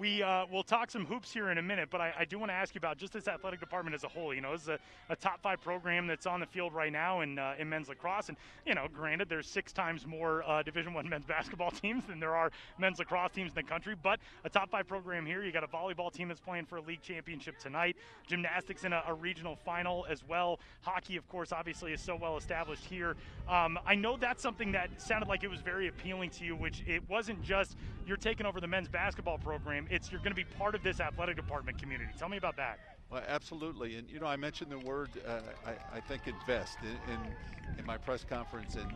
We 0.00 0.22
uh, 0.22 0.46
will 0.50 0.62
talk 0.62 0.90
some 0.90 1.04
hoops 1.04 1.32
here 1.32 1.50
in 1.50 1.58
a 1.58 1.62
minute, 1.62 1.88
but 1.90 2.00
I, 2.00 2.14
I 2.20 2.24
do 2.24 2.38
want 2.38 2.50
to 2.50 2.54
ask 2.54 2.74
you 2.74 2.78
about 2.78 2.96
just 2.96 3.12
this 3.12 3.28
athletic 3.28 3.60
department 3.60 3.94
as 3.94 4.04
a 4.04 4.08
whole. 4.08 4.32
You 4.32 4.40
know, 4.40 4.52
this 4.52 4.62
is 4.62 4.68
a, 4.68 4.78
a 5.10 5.16
top 5.16 5.40
five 5.42 5.60
program 5.60 6.06
that's 6.06 6.26
on 6.26 6.40
the 6.40 6.46
field 6.46 6.72
right 6.74 6.90
now 6.90 7.20
in 7.20 7.38
uh, 7.38 7.54
in 7.58 7.68
men's 7.68 7.88
lacrosse, 7.88 8.28
and 8.28 8.38
you 8.66 8.74
know, 8.74 8.88
granted, 8.92 9.28
there's 9.28 9.46
six 9.46 9.72
times 9.72 10.06
more 10.06 10.42
uh, 10.48 10.62
Division 10.62 10.94
One 10.94 11.08
men's 11.10 11.26
basketball 11.26 11.70
teams 11.70 12.04
than 12.06 12.18
there 12.20 12.34
are 12.34 12.50
men's 12.78 12.98
lacrosse 12.98 13.32
teams 13.32 13.50
in 13.50 13.54
the 13.54 13.62
country. 13.62 13.94
But 14.02 14.18
a 14.44 14.48
top 14.48 14.70
five 14.70 14.88
program 14.88 15.26
here. 15.26 15.44
You 15.44 15.52
got 15.52 15.64
a 15.64 15.68
volleyball 15.68 16.12
team 16.12 16.28
that's 16.28 16.40
playing 16.40 16.64
for 16.64 16.76
a 16.76 16.82
league 16.82 17.02
championship 17.02 17.58
tonight. 17.58 17.96
Gymnastics 18.26 18.84
in 18.84 18.92
a, 18.94 19.02
a 19.06 19.14
regional 19.14 19.56
final 19.56 20.06
as 20.08 20.26
well. 20.26 20.58
Hockey, 20.80 21.16
of 21.16 21.28
course, 21.28 21.52
obviously 21.52 21.92
is 21.92 22.00
so 22.00 22.16
well 22.16 22.38
established 22.38 22.84
here. 22.86 23.14
Um, 23.48 23.78
I 23.86 23.94
know 23.94 24.16
that's 24.16 24.42
something 24.42 24.72
that 24.72 25.00
sounded 25.00 25.28
like 25.28 25.44
it 25.44 25.50
was 25.50 25.60
very 25.60 25.88
appealing 25.88 26.30
to 26.30 26.44
you, 26.44 26.56
which 26.56 26.82
it 26.86 27.08
wasn't 27.10 27.42
just 27.42 27.76
you're 28.06 28.16
taking 28.16 28.46
over 28.46 28.60
the 28.60 28.66
men's 28.72 28.88
basketball 28.88 29.36
program. 29.36 29.86
It's 29.90 30.10
you're 30.10 30.20
going 30.20 30.32
to 30.32 30.34
be 30.34 30.44
part 30.44 30.74
of 30.74 30.82
this 30.82 30.98
athletic 30.98 31.36
department 31.36 31.78
community. 31.78 32.10
Tell 32.18 32.30
me 32.30 32.38
about 32.38 32.56
that. 32.56 32.78
Well, 33.10 33.22
absolutely, 33.28 33.96
and 33.96 34.08
you 34.08 34.18
know, 34.18 34.26
I 34.26 34.36
mentioned 34.36 34.72
the 34.72 34.78
word. 34.78 35.10
Uh, 35.28 35.40
I, 35.66 35.98
I, 35.98 36.00
think 36.00 36.22
invest 36.26 36.78
in, 36.82 37.12
in, 37.12 37.20
in 37.78 37.84
my 37.84 37.98
press 37.98 38.24
conference, 38.24 38.76
and 38.76 38.90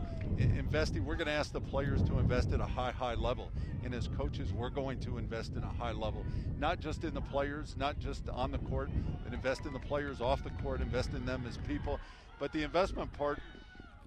investing. 0.57 1.05
We're 1.05 1.15
going 1.15 1.27
to 1.27 1.33
ask 1.33 1.51
the 1.51 1.61
players 1.61 2.01
to 2.05 2.17
invest 2.17 2.51
at 2.53 2.59
a 2.59 2.65
high, 2.65 2.89
high 2.89 3.13
level, 3.13 3.51
and 3.83 3.93
as 3.93 4.07
coaches, 4.17 4.51
we're 4.51 4.71
going 4.71 4.99
to 5.01 5.19
invest 5.19 5.53
in 5.55 5.61
a 5.61 5.69
high 5.69 5.91
level, 5.91 6.25
not 6.57 6.79
just 6.79 7.03
in 7.03 7.13
the 7.13 7.21
players, 7.21 7.75
not 7.77 7.99
just 7.99 8.27
on 8.29 8.51
the 8.51 8.57
court, 8.57 8.89
but 9.23 9.31
invest 9.31 9.67
in 9.67 9.73
the 9.73 9.79
players 9.79 10.19
off 10.19 10.43
the 10.43 10.49
court, 10.63 10.81
invest 10.81 11.13
in 11.13 11.23
them 11.23 11.45
as 11.47 11.57
people. 11.67 11.99
But 12.39 12.51
the 12.51 12.63
investment 12.63 13.13
part 13.13 13.37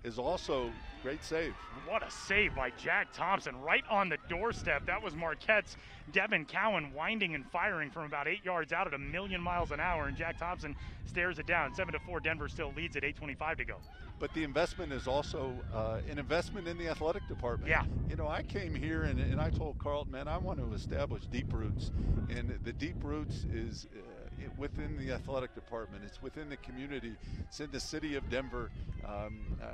is 0.04 0.18
also 0.18 0.70
great 1.02 1.24
save. 1.24 1.54
What 1.86 2.06
a 2.06 2.10
save 2.10 2.54
by 2.54 2.70
Jack 2.70 3.08
Thompson 3.12 3.58
right 3.60 3.84
on 3.90 4.08
the 4.08 4.18
doorstep. 4.28 4.86
That 4.86 5.02
was 5.02 5.14
Marquette's 5.14 5.76
Devin 6.12 6.44
Cowan 6.44 6.92
winding 6.92 7.34
and 7.34 7.44
firing 7.50 7.90
from 7.90 8.04
about 8.04 8.28
eight 8.28 8.44
yards 8.44 8.72
out 8.72 8.86
at 8.86 8.94
a 8.94 8.98
million 8.98 9.40
miles 9.40 9.70
an 9.70 9.80
hour, 9.80 10.06
and 10.08 10.16
Jack 10.16 10.38
Thompson 10.38 10.76
stares 11.06 11.38
it 11.38 11.46
down. 11.46 11.74
Seven 11.74 11.92
to 11.92 12.00
four, 12.00 12.20
Denver 12.20 12.48
still 12.48 12.72
leads 12.76 12.96
at 12.96 13.02
8:25 13.02 13.58
to 13.58 13.64
go. 13.64 13.76
But 14.18 14.34
the 14.34 14.44
investment 14.44 14.92
is 14.92 15.06
also 15.06 15.54
uh, 15.74 16.00
an 16.10 16.18
investment 16.18 16.68
in 16.68 16.76
the 16.76 16.88
athletic 16.88 17.26
department. 17.26 17.70
Yeah. 17.70 17.84
You 18.08 18.16
know, 18.16 18.28
I 18.28 18.42
came 18.42 18.74
here 18.74 19.04
and, 19.04 19.18
and 19.18 19.40
I 19.40 19.48
told 19.48 19.78
Karlton, 19.78 20.10
man, 20.10 20.28
I 20.28 20.36
want 20.36 20.58
to 20.58 20.74
establish 20.74 21.24
deep 21.26 21.52
roots, 21.52 21.90
and 22.28 22.58
the 22.62 22.72
deep 22.72 22.96
roots 23.02 23.44
is. 23.52 23.86
Uh, 23.94 24.09
within 24.56 24.96
the 24.96 25.12
athletic 25.12 25.54
department. 25.54 26.02
It's 26.06 26.22
within 26.22 26.48
the 26.48 26.56
community. 26.58 27.14
It's 27.48 27.60
in 27.60 27.70
the 27.70 27.80
city 27.80 28.16
of 28.16 28.28
Denver, 28.30 28.70
um, 29.04 29.40
uh, 29.62 29.66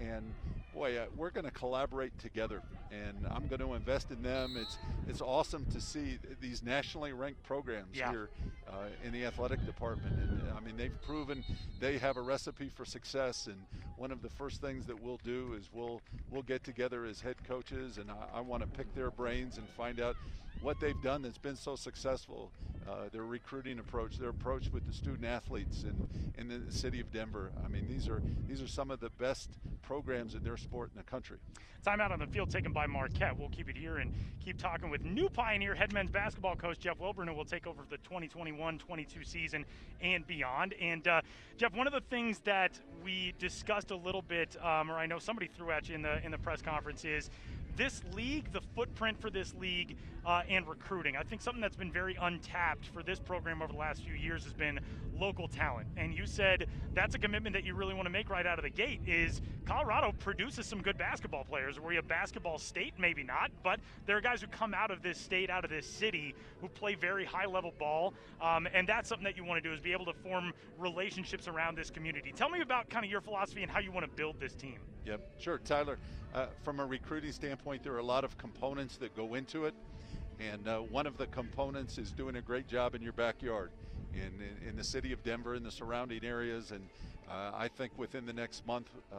and 0.00 0.32
boy, 0.72 0.96
uh, 0.96 1.06
we're 1.16 1.30
going 1.30 1.44
to 1.44 1.50
collaborate 1.50 2.16
together, 2.18 2.62
and 2.90 3.26
I'm 3.30 3.46
going 3.48 3.60
to 3.60 3.74
invest 3.74 4.10
in 4.10 4.22
them. 4.22 4.56
It's 4.56 4.78
it's 5.08 5.20
awesome 5.20 5.66
to 5.72 5.80
see 5.80 6.18
these 6.40 6.62
nationally 6.62 7.12
ranked 7.12 7.42
programs 7.42 7.94
yeah. 7.94 8.10
here 8.10 8.30
uh, 8.68 8.86
in 9.04 9.12
the 9.12 9.24
athletic 9.24 9.64
department, 9.66 10.16
and 10.18 10.42
I 10.56 10.60
mean 10.60 10.76
they've 10.76 11.02
proven 11.02 11.44
they 11.80 11.98
have 11.98 12.16
a 12.16 12.22
recipe 12.22 12.70
for 12.74 12.84
success. 12.84 13.46
And 13.46 13.56
one 13.96 14.10
of 14.10 14.22
the 14.22 14.30
first 14.30 14.60
things 14.60 14.86
that 14.86 15.00
we'll 15.02 15.20
do 15.24 15.54
is 15.58 15.68
we'll 15.72 16.00
we'll 16.30 16.42
get 16.42 16.64
together 16.64 17.04
as 17.04 17.20
head 17.20 17.36
coaches, 17.46 17.98
and 17.98 18.10
I, 18.10 18.38
I 18.38 18.40
want 18.40 18.62
to 18.62 18.68
pick 18.68 18.94
their 18.94 19.10
brains 19.10 19.58
and 19.58 19.68
find 19.70 20.00
out 20.00 20.16
what 20.62 20.78
they've 20.80 21.00
done 21.02 21.22
that's 21.22 21.38
been 21.38 21.56
so 21.56 21.74
successful, 21.74 22.50
uh, 22.88 23.08
their 23.12 23.24
recruiting 23.24 23.78
approach, 23.78 23.99
their 24.08 24.30
approach 24.30 24.70
with 24.72 24.86
the 24.86 24.92
student 24.92 25.24
athletes 25.24 25.84
in, 25.84 26.08
in 26.38 26.66
the 26.66 26.72
city 26.72 27.00
of 27.00 27.10
Denver. 27.12 27.52
I 27.64 27.68
mean, 27.68 27.86
these 27.88 28.08
are 28.08 28.22
these 28.46 28.62
are 28.62 28.68
some 28.68 28.90
of 28.90 29.00
the 29.00 29.10
best 29.10 29.50
programs 29.82 30.34
in 30.34 30.42
their 30.42 30.56
sport 30.56 30.90
in 30.92 30.98
the 30.98 31.04
country. 31.04 31.38
Time 31.82 32.00
out 32.00 32.12
on 32.12 32.18
the 32.18 32.26
field 32.26 32.50
taken 32.50 32.72
by 32.72 32.86
Marquette. 32.86 33.38
We'll 33.38 33.48
keep 33.48 33.70
it 33.70 33.76
here 33.76 33.98
and 33.98 34.12
keep 34.44 34.58
talking 34.58 34.90
with 34.90 35.02
new 35.02 35.30
Pioneer 35.30 35.74
head 35.74 35.94
men's 35.94 36.10
basketball 36.10 36.54
coach 36.54 36.78
Jeff 36.78 36.98
Wulbrun, 36.98 37.26
who 37.26 37.34
will 37.34 37.46
take 37.46 37.66
over 37.66 37.82
the 37.88 37.96
2021-22 37.98 39.26
season 39.26 39.64
and 40.02 40.26
beyond. 40.26 40.74
And 40.74 41.08
uh, 41.08 41.22
Jeff, 41.56 41.74
one 41.74 41.86
of 41.86 41.94
the 41.94 42.02
things 42.02 42.40
that 42.40 42.78
we 43.02 43.32
discussed 43.38 43.90
a 43.92 43.96
little 43.96 44.20
bit, 44.20 44.56
um, 44.62 44.90
or 44.90 44.96
I 44.96 45.06
know 45.06 45.18
somebody 45.18 45.48
threw 45.48 45.70
at 45.70 45.88
you 45.88 45.94
in 45.94 46.02
the 46.02 46.22
in 46.24 46.30
the 46.30 46.38
press 46.38 46.60
conference, 46.60 47.04
is 47.04 47.30
this 47.80 48.02
league, 48.14 48.52
the 48.52 48.60
footprint 48.60 49.18
for 49.18 49.30
this 49.30 49.54
league, 49.54 49.96
uh, 50.26 50.42
and 50.50 50.68
recruiting. 50.68 51.16
I 51.16 51.22
think 51.22 51.40
something 51.40 51.62
that's 51.62 51.76
been 51.76 51.90
very 51.90 52.14
untapped 52.20 52.84
for 52.84 53.02
this 53.02 53.18
program 53.18 53.62
over 53.62 53.72
the 53.72 53.78
last 53.78 54.02
few 54.02 54.12
years 54.12 54.44
has 54.44 54.52
been 54.52 54.78
local 55.20 55.46
talent. 55.46 55.86
And 55.96 56.14
you 56.14 56.26
said 56.26 56.66
that's 56.94 57.14
a 57.14 57.18
commitment 57.18 57.54
that 57.54 57.64
you 57.64 57.74
really 57.74 57.94
want 57.94 58.06
to 58.06 58.10
make 58.10 58.30
right 58.30 58.46
out 58.46 58.58
of 58.58 58.64
the 58.64 58.70
gate 58.70 59.00
is 59.06 59.40
Colorado 59.66 60.12
produces 60.18 60.66
some 60.66 60.80
good 60.82 60.98
basketball 60.98 61.44
players. 61.44 61.78
Are 61.78 61.82
we 61.82 61.98
a 61.98 62.02
basketball 62.02 62.58
state? 62.58 62.94
Maybe 62.98 63.22
not, 63.22 63.50
but 63.62 63.78
there 64.06 64.16
are 64.16 64.20
guys 64.20 64.40
who 64.40 64.48
come 64.48 64.74
out 64.74 64.90
of 64.90 65.02
this 65.02 65.18
state, 65.18 65.50
out 65.50 65.64
of 65.64 65.70
this 65.70 65.86
city, 65.86 66.34
who 66.60 66.68
play 66.68 66.94
very 66.94 67.24
high 67.24 67.46
level 67.46 67.72
ball. 67.78 68.14
Um, 68.40 68.66
and 68.72 68.88
that's 68.88 69.08
something 69.08 69.24
that 69.24 69.36
you 69.36 69.44
want 69.44 69.62
to 69.62 69.68
do 69.68 69.72
is 69.72 69.80
be 69.80 69.92
able 69.92 70.06
to 70.06 70.14
form 70.14 70.52
relationships 70.78 71.46
around 71.46 71.76
this 71.76 71.90
community. 71.90 72.32
Tell 72.34 72.48
me 72.48 72.62
about 72.62 72.88
kind 72.88 73.04
of 73.04 73.10
your 73.10 73.20
philosophy 73.20 73.62
and 73.62 73.70
how 73.70 73.78
you 73.78 73.92
want 73.92 74.06
to 74.06 74.12
build 74.12 74.40
this 74.40 74.54
team. 74.54 74.78
Yep, 75.06 75.20
sure. 75.38 75.58
Tyler, 75.58 75.98
uh, 76.34 76.46
from 76.62 76.80
a 76.80 76.86
recruiting 76.86 77.32
standpoint, 77.32 77.82
there 77.82 77.92
are 77.92 77.98
a 77.98 78.02
lot 78.02 78.24
of 78.24 78.36
components 78.38 78.96
that 78.96 79.14
go 79.14 79.34
into 79.34 79.66
it. 79.66 79.74
And 80.40 80.66
uh, 80.66 80.78
one 80.78 81.06
of 81.06 81.18
the 81.18 81.26
components 81.26 81.98
is 81.98 82.12
doing 82.12 82.36
a 82.36 82.40
great 82.40 82.66
job 82.66 82.94
in 82.94 83.02
your 83.02 83.12
backyard 83.12 83.70
in, 84.14 84.20
in, 84.22 84.68
in 84.70 84.76
the 84.76 84.84
city 84.84 85.12
of 85.12 85.22
Denver 85.22 85.54
and 85.54 85.64
the 85.64 85.70
surrounding 85.70 86.24
areas. 86.24 86.70
And 86.70 86.86
uh, 87.28 87.52
I 87.54 87.68
think 87.68 87.92
within 87.96 88.26
the 88.26 88.32
next 88.32 88.66
month, 88.66 88.88
uh, 89.12 89.16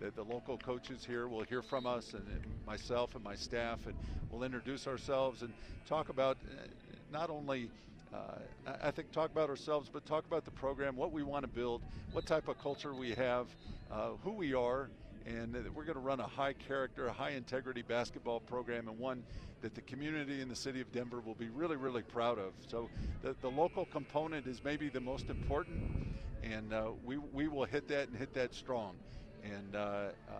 the, 0.00 0.10
the, 0.10 0.24
local 0.24 0.58
coaches 0.58 1.04
here 1.04 1.28
will 1.28 1.44
hear 1.44 1.62
from 1.62 1.86
us 1.86 2.12
and, 2.12 2.26
and, 2.28 2.44
myself 2.66 3.14
and 3.14 3.24
my 3.24 3.34
staff, 3.34 3.86
and 3.86 3.94
we'll 4.30 4.42
introduce 4.42 4.86
ourselves 4.86 5.42
and 5.42 5.52
talk 5.86 6.08
about 6.08 6.36
uh, 6.44 6.66
not 7.12 7.30
only. 7.30 7.70
Uh, 8.14 8.38
I 8.82 8.92
think 8.92 9.10
talk 9.10 9.30
about 9.30 9.50
ourselves, 9.50 9.90
but 9.92 10.06
talk 10.06 10.24
about 10.26 10.44
the 10.44 10.50
program, 10.52 10.96
what 10.96 11.12
we 11.12 11.22
want 11.22 11.42
to 11.42 11.48
build, 11.48 11.82
what 12.12 12.24
type 12.24 12.48
of 12.48 12.58
culture 12.62 12.94
we 12.94 13.10
have, 13.10 13.46
uh, 13.90 14.10
who 14.22 14.30
we 14.32 14.54
are, 14.54 14.88
and 15.26 15.54
we're 15.74 15.84
going 15.84 15.94
to 15.94 16.00
run 16.00 16.20
a 16.20 16.26
high 16.26 16.52
character, 16.52 17.10
high 17.10 17.30
integrity 17.30 17.82
basketball 17.82 18.40
program 18.40 18.88
and 18.88 18.98
one 18.98 19.24
that 19.60 19.74
the 19.74 19.80
community 19.82 20.40
in 20.40 20.48
the 20.48 20.56
city 20.56 20.80
of 20.80 20.92
Denver 20.92 21.20
will 21.20 21.34
be 21.34 21.48
really, 21.48 21.76
really 21.76 22.02
proud 22.02 22.38
of. 22.38 22.52
So 22.68 22.88
the, 23.22 23.34
the 23.40 23.50
local 23.50 23.86
component 23.86 24.46
is 24.46 24.62
maybe 24.62 24.88
the 24.88 25.00
most 25.00 25.28
important, 25.28 25.90
and 26.42 26.72
uh, 26.72 26.90
we, 27.04 27.16
we 27.16 27.48
will 27.48 27.64
hit 27.64 27.88
that 27.88 28.08
and 28.08 28.16
hit 28.16 28.32
that 28.34 28.54
strong. 28.54 28.94
And, 29.42 29.74
uh, 29.74 29.78
uh, 29.78 30.32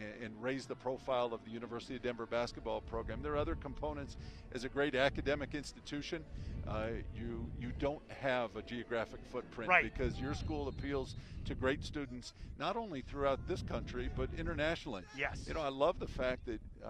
and, 0.00 0.24
and 0.24 0.42
raise 0.42 0.66
the 0.66 0.74
profile 0.74 1.32
of 1.32 1.44
the 1.44 1.50
University 1.50 1.96
of 1.96 2.02
Denver 2.02 2.26
basketball 2.26 2.80
program. 2.80 3.22
There 3.22 3.32
are 3.32 3.38
other 3.38 3.54
components. 3.54 4.16
As 4.52 4.64
a 4.64 4.68
great 4.68 4.94
academic 4.94 5.54
institution, 5.54 6.24
uh, 6.66 6.88
you 7.14 7.46
you 7.58 7.72
don't 7.78 8.02
have 8.08 8.56
a 8.56 8.62
geographic 8.62 9.20
footprint 9.30 9.70
right. 9.70 9.82
because 9.82 10.18
your 10.20 10.34
school 10.34 10.68
appeals 10.68 11.14
to 11.44 11.54
great 11.54 11.84
students 11.84 12.32
not 12.58 12.76
only 12.76 13.00
throughout 13.00 13.40
this 13.48 13.62
country 13.62 14.10
but 14.16 14.28
internationally. 14.36 15.02
Yes. 15.16 15.44
You 15.46 15.54
know, 15.54 15.62
I 15.62 15.68
love 15.68 15.98
the 15.98 16.06
fact 16.06 16.46
that 16.46 16.60
uh, 16.84 16.88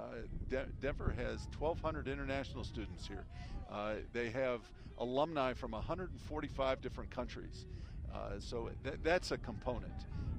De- 0.49 0.67
Denver 0.81 1.14
has 1.17 1.47
1,200 1.59 2.09
international 2.09 2.64
students 2.64 3.07
here. 3.07 3.25
Uh, 3.71 3.95
they 4.12 4.31
have 4.31 4.61
alumni 4.99 5.52
from 5.55 5.71
145 5.71 6.81
different 6.81 7.11
countries. 7.11 7.67
Uh, 8.14 8.38
so 8.38 8.71
th- 8.85 8.97
that's 9.02 9.31
a 9.31 9.38
component. 9.38 9.93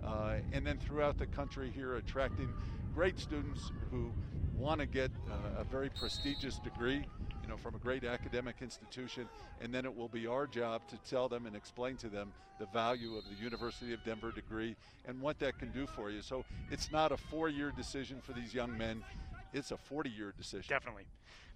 Uh, 0.04 0.36
and 0.51 0.66
then 0.66 0.78
throughout 0.78 1.18
the 1.18 1.28
country 1.28 1.72
here, 1.74 1.96
attracting 1.96 2.48
great 2.96 3.20
students 3.20 3.72
who 3.90 4.12
want 4.60 4.80
to 4.80 4.88
get 4.88 5.12
uh, 5.30 5.62
a 5.62 5.63
very 5.63 5.90
prestigious 5.90 6.58
degree 6.58 7.06
you 7.42 7.50
know, 7.50 7.58
from 7.58 7.75
a 7.75 7.80
great 7.80 8.04
academic 8.04 8.56
institution, 8.62 9.28
and 9.62 9.74
then 9.74 9.86
it 9.86 9.96
will 9.96 10.08
be 10.08 10.28
our 10.28 10.46
job 10.46 10.82
to 10.90 10.98
tell 11.10 11.28
them 11.28 11.46
and 11.46 11.56
explain 11.56 11.98
to 11.98 12.08
them 12.08 12.32
the 12.60 12.66
value 12.68 13.16
of 13.18 13.24
the 13.30 13.44
University 13.44 13.94
of 13.94 14.04
Denver 14.06 14.32
degree 14.32 14.75
and 15.08 15.20
what 15.22 15.40
that 15.40 15.58
can 15.58 15.72
do 15.72 15.88
for 15.88 16.12
you. 16.12 16.22
So 16.22 16.46
it's 16.70 16.92
not 16.92 17.12
a 17.12 17.18
four-year 17.18 17.72
decision 17.75 18.22
for 18.22 18.34
these 18.34 18.54
young 18.54 18.78
men; 18.78 19.04
it's 19.53 19.72
a 19.72 19.77
40-year 19.91 20.34
decision. 20.38 20.65
Definitely. 20.70 21.05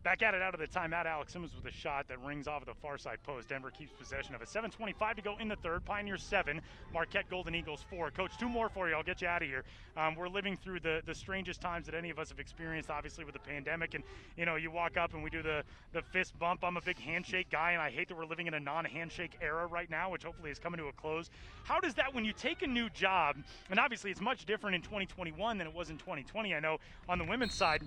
Back 0.06 0.22
at 0.22 0.36
it 0.36 0.42
out 0.44 0.54
of 0.54 0.60
the 0.60 0.68
timeout. 0.68 1.08
Alex 1.08 1.34
Simmons 1.34 1.56
with 1.56 1.66
a 1.66 1.76
shot 1.76 2.08
that 2.10 2.22
rings 2.22 2.48
off 2.48 2.62
of 2.62 2.68
the 2.68 2.76
far 2.76 2.96
side 2.96 3.18
post. 3.24 3.50
Denver 3.50 3.72
keeps 3.72 3.92
possession 3.92 4.36
of 4.36 4.42
it. 4.44 4.48
7.25 4.48 5.16
to 5.16 5.22
go 5.24 5.36
in 5.40 5.48
the 5.48 5.56
third. 5.56 5.84
Pioneers 5.84 6.22
7, 6.22 6.62
Marquette 6.94 7.28
Golden 7.28 7.56
Eagles 7.56 7.84
4. 7.90 8.12
Coach, 8.12 8.38
two 8.38 8.48
more 8.48 8.70
for 8.70 8.88
you. 8.88 8.94
I'll 8.94 9.02
get 9.02 9.24
you 9.24 9.28
out 9.28 9.42
of 9.42 9.48
here. 9.48 9.64
Um, 9.98 10.14
we're 10.14 10.30
living 10.30 10.58
through 10.58 10.82
the, 10.82 11.02
the 11.08 11.16
strangest 11.16 11.60
times 11.60 11.88
that 11.88 11.96
any 11.96 12.12
of 12.12 12.20
us 12.20 12.30
have 12.30 12.40
experienced, 12.40 12.92
obviously, 12.92 13.26
with 13.26 13.34
the 13.34 13.40
pandemic. 13.40 13.96
And, 13.96 14.04
you 14.38 14.46
know, 14.46 14.58
you 14.58 14.70
walk 14.70 14.96
up 14.96 15.16
and 15.16 15.24
we 15.24 15.32
do 15.32 15.42
the, 15.42 15.64
the 15.92 16.04
fist 16.04 16.38
bump. 16.38 16.64
I'm 16.64 16.78
a 16.78 16.82
big 16.82 17.00
handshake 17.00 17.50
guy, 17.50 17.72
and 17.72 17.82
I 17.82 17.90
hate 17.90 18.10
that 18.10 18.16
we're 18.16 18.28
living 18.28 18.46
in 18.46 18.54
a 18.54 18.60
non 18.60 18.86
handshake 18.86 19.36
era 19.42 19.66
right 19.66 19.90
now, 19.90 20.12
which 20.12 20.24
hopefully 20.24 20.52
is 20.52 20.60
coming 20.60 20.80
to 20.80 20.86
a 20.86 20.94
close. 20.94 21.32
How 21.64 21.80
does 21.80 21.96
that, 21.96 22.14
when 22.14 22.26
you 22.26 22.34
take 22.34 22.62
a 22.62 22.68
new 22.68 22.92
job, 22.92 23.38
and 23.72 23.80
obviously 23.80 24.12
it's 24.12 24.22
much 24.22 24.46
different 24.46 24.76
in 24.76 24.84
2021 24.84 25.58
than 25.58 25.66
it 25.66 25.74
was 25.74 25.90
in 25.90 25.98
2020, 25.98 26.54
I 26.54 26.60
know 26.60 26.78
on 27.10 27.18
the 27.18 27.26
women's 27.26 27.56
side, 27.56 27.82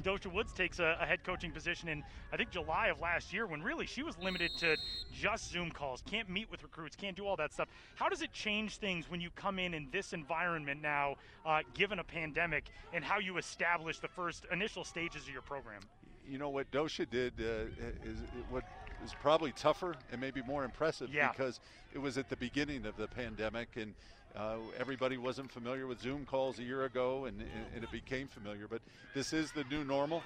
Doshia 0.00 0.32
Woods 0.32 0.52
takes 0.52 0.78
a, 0.78 0.96
a, 1.00 1.06
head 1.06 1.22
coaching 1.24 1.50
position 1.50 1.88
in, 1.88 2.02
I 2.32 2.36
think, 2.36 2.50
July 2.50 2.88
of 2.88 3.00
last 3.00 3.32
year 3.32 3.46
when 3.46 3.62
really 3.62 3.86
she 3.86 4.02
was 4.02 4.16
limited 4.18 4.50
to 4.58 4.76
just 5.12 5.50
Zoom 5.50 5.70
calls, 5.70 6.02
can't 6.08 6.28
meet 6.28 6.50
with 6.50 6.62
recruits, 6.62 6.96
can't 6.96 7.16
do 7.16 7.26
all 7.26 7.36
that 7.36 7.52
stuff. 7.52 7.68
How 7.94 8.08
does 8.08 8.22
it 8.22 8.32
change 8.32 8.78
things 8.78 9.10
when 9.10 9.20
you 9.20 9.30
come 9.36 9.58
in 9.58 9.74
in 9.74 9.88
this 9.92 10.12
environment 10.12 10.80
now, 10.80 11.16
uh, 11.44 11.60
given 11.74 11.98
a 11.98 12.04
pandemic, 12.04 12.64
and 12.92 13.04
how 13.04 13.18
you 13.18 13.36
establish 13.36 13.98
the 13.98 14.08
first 14.08 14.46
initial 14.50 14.84
stages 14.84 15.22
of 15.24 15.32
your 15.32 15.42
program? 15.42 15.80
You 16.28 16.38
know, 16.38 16.48
what 16.48 16.70
Doshia 16.70 17.08
did 17.10 17.34
uh, 17.40 17.64
is 18.04 18.18
what 18.48 18.64
is 19.04 19.12
probably 19.20 19.52
tougher 19.52 19.96
and 20.10 20.20
maybe 20.20 20.42
more 20.42 20.64
impressive 20.64 21.12
yeah. 21.12 21.30
because 21.32 21.60
it 21.92 21.98
was 21.98 22.16
at 22.18 22.28
the 22.28 22.36
beginning 22.36 22.86
of 22.86 22.96
the 22.96 23.08
pandemic 23.08 23.76
and 23.76 23.94
uh, 24.36 24.56
everybody 24.78 25.16
wasn't 25.16 25.50
familiar 25.50 25.86
with 25.86 26.00
Zoom 26.00 26.24
calls 26.24 26.58
a 26.58 26.62
year 26.62 26.84
ago, 26.84 27.26
and, 27.26 27.40
and, 27.74 27.84
it 27.84 27.90
became 27.90 28.28
familiar. 28.28 28.66
But 28.68 28.80
this 29.14 29.32
is 29.32 29.52
the 29.52 29.64
new 29.64 29.84
normal. 29.84 30.22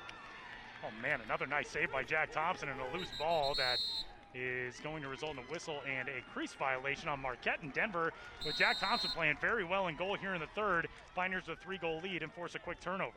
Oh 0.84 1.02
man, 1.02 1.20
another 1.24 1.46
nice 1.46 1.68
save 1.68 1.90
by 1.90 2.04
Jack 2.04 2.32
Thompson 2.32 2.68
and 2.68 2.80
a 2.80 2.96
loose 2.96 3.08
ball 3.18 3.54
that 3.56 3.78
is 4.34 4.78
going 4.80 5.02
to 5.02 5.08
result 5.08 5.32
in 5.32 5.38
a 5.38 5.52
whistle 5.52 5.80
and 5.90 6.08
a 6.08 6.20
crease 6.32 6.52
violation 6.52 7.08
on 7.08 7.20
Marquette 7.20 7.62
and 7.62 7.72
Denver. 7.72 8.12
With 8.44 8.56
Jack 8.56 8.78
Thompson 8.78 9.10
playing 9.10 9.38
very 9.40 9.64
well 9.64 9.88
in 9.88 9.96
goal 9.96 10.16
here 10.16 10.34
in 10.34 10.40
the 10.40 10.46
third, 10.54 10.88
Pioneers 11.14 11.48
a 11.48 11.56
three-goal 11.56 12.00
lead 12.02 12.22
and 12.22 12.32
force 12.32 12.54
a 12.54 12.58
quick 12.58 12.78
turnover. 12.80 13.14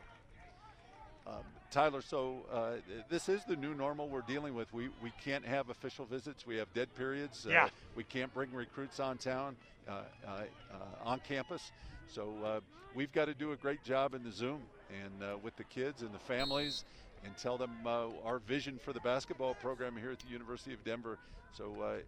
Um, 1.27 1.43
Tyler, 1.71 2.01
so 2.01 2.37
uh, 2.51 2.71
this 3.09 3.29
is 3.29 3.43
the 3.43 3.55
new 3.55 3.75
normal 3.75 4.07
we're 4.07 4.21
dealing 4.21 4.55
with. 4.55 4.73
We 4.73 4.89
we 5.03 5.11
can't 5.23 5.45
have 5.45 5.69
official 5.69 6.05
visits. 6.05 6.47
We 6.47 6.57
have 6.57 6.73
dead 6.73 6.93
periods. 6.95 7.45
Uh, 7.45 7.51
yeah. 7.51 7.69
We 7.95 8.03
can't 8.03 8.33
bring 8.33 8.51
recruits 8.51 8.99
on 8.99 9.17
town, 9.17 9.55
uh, 9.87 10.01
uh, 10.25 10.29
uh 10.29 10.75
on 11.03 11.19
campus. 11.19 11.71
So 12.07 12.33
uh, 12.43 12.59
we've 12.95 13.11
got 13.11 13.25
to 13.25 13.35
do 13.35 13.51
a 13.51 13.55
great 13.55 13.83
job 13.83 14.15
in 14.15 14.23
the 14.23 14.31
Zoom 14.31 14.61
and 15.03 15.43
with 15.43 15.55
the 15.57 15.63
kids 15.65 16.01
and 16.01 16.11
the 16.11 16.19
families, 16.19 16.85
and 17.23 17.37
tell 17.37 17.57
them 17.57 17.71
our 17.85 18.39
vision 18.47 18.79
for 18.83 18.91
the 18.91 19.01
basketball 19.01 19.53
program 19.53 19.95
here 19.95 20.11
at 20.11 20.19
the 20.19 20.29
University 20.29 20.73
of 20.73 20.83
Denver. 20.83 21.19
So 21.55 21.99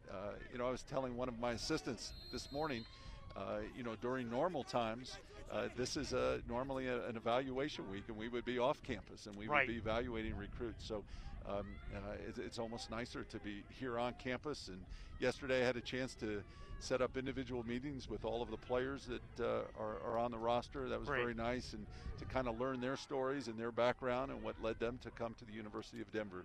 you 0.52 0.58
know, 0.58 0.68
I 0.68 0.72
was 0.72 0.82
telling 0.82 1.16
one 1.16 1.30
of 1.30 1.40
my 1.40 1.52
assistants 1.52 2.14
this 2.32 2.52
morning. 2.52 2.84
you 3.78 3.84
know, 3.84 3.96
during 4.02 4.28
normal 4.28 4.64
times, 4.64 5.18
uh, 5.52 5.68
this 5.76 5.98
is 5.98 6.14
a, 6.14 6.40
normally 6.48 6.88
a, 6.88 7.06
an 7.08 7.18
evaluation 7.18 7.90
week, 7.92 8.04
and 8.08 8.18
we 8.18 8.28
would 8.28 8.46
be 8.46 8.60
off 8.60 8.82
campus 8.84 9.28
and 9.28 9.36
we 9.36 9.48
right. 9.48 9.68
would 9.68 9.74
be 9.74 9.80
evaluating 9.80 10.36
recruits. 10.36 10.86
So 10.86 11.04
um, 11.48 11.66
uh, 11.96 12.00
it's, 12.28 12.38
it's, 12.38 12.60
almost 12.60 12.92
nicer 12.92 13.24
to 13.24 13.40
be 13.40 13.64
here 13.70 13.98
on 13.98 14.14
campus. 14.24 14.68
And 14.68 14.80
yesterday 15.20 15.64
I 15.64 15.66
had 15.66 15.76
a 15.76 15.82
chance 15.82 16.14
to 16.16 16.44
set 16.80 17.02
up 17.02 17.18
individual 17.18 17.66
meetings 17.66 18.10
with 18.10 18.26
all 18.26 18.42
of 18.42 18.50
the 18.50 18.58
players 18.58 19.08
that 19.08 19.44
uh, 19.44 19.62
are, 19.80 19.98
are, 20.06 20.18
on 20.18 20.32
the 20.32 20.38
roster. 20.38 20.90
That 20.90 21.00
was 21.00 21.08
Great. 21.08 21.22
very 21.22 21.34
nice, 21.34 21.74
and 21.74 21.86
to 22.20 22.26
kind 22.26 22.48
of 22.48 22.60
learn 22.60 22.82
their 22.82 22.98
stories 22.98 23.48
and 23.48 23.58
their 23.58 23.72
background 23.72 24.32
and 24.32 24.42
what 24.44 24.56
led 24.62 24.80
them 24.80 25.00
to 25.04 25.12
come 25.12 25.36
to 25.36 25.46
the 25.46 25.54
University 25.54 26.02
of 26.02 26.12
Denver. 26.12 26.44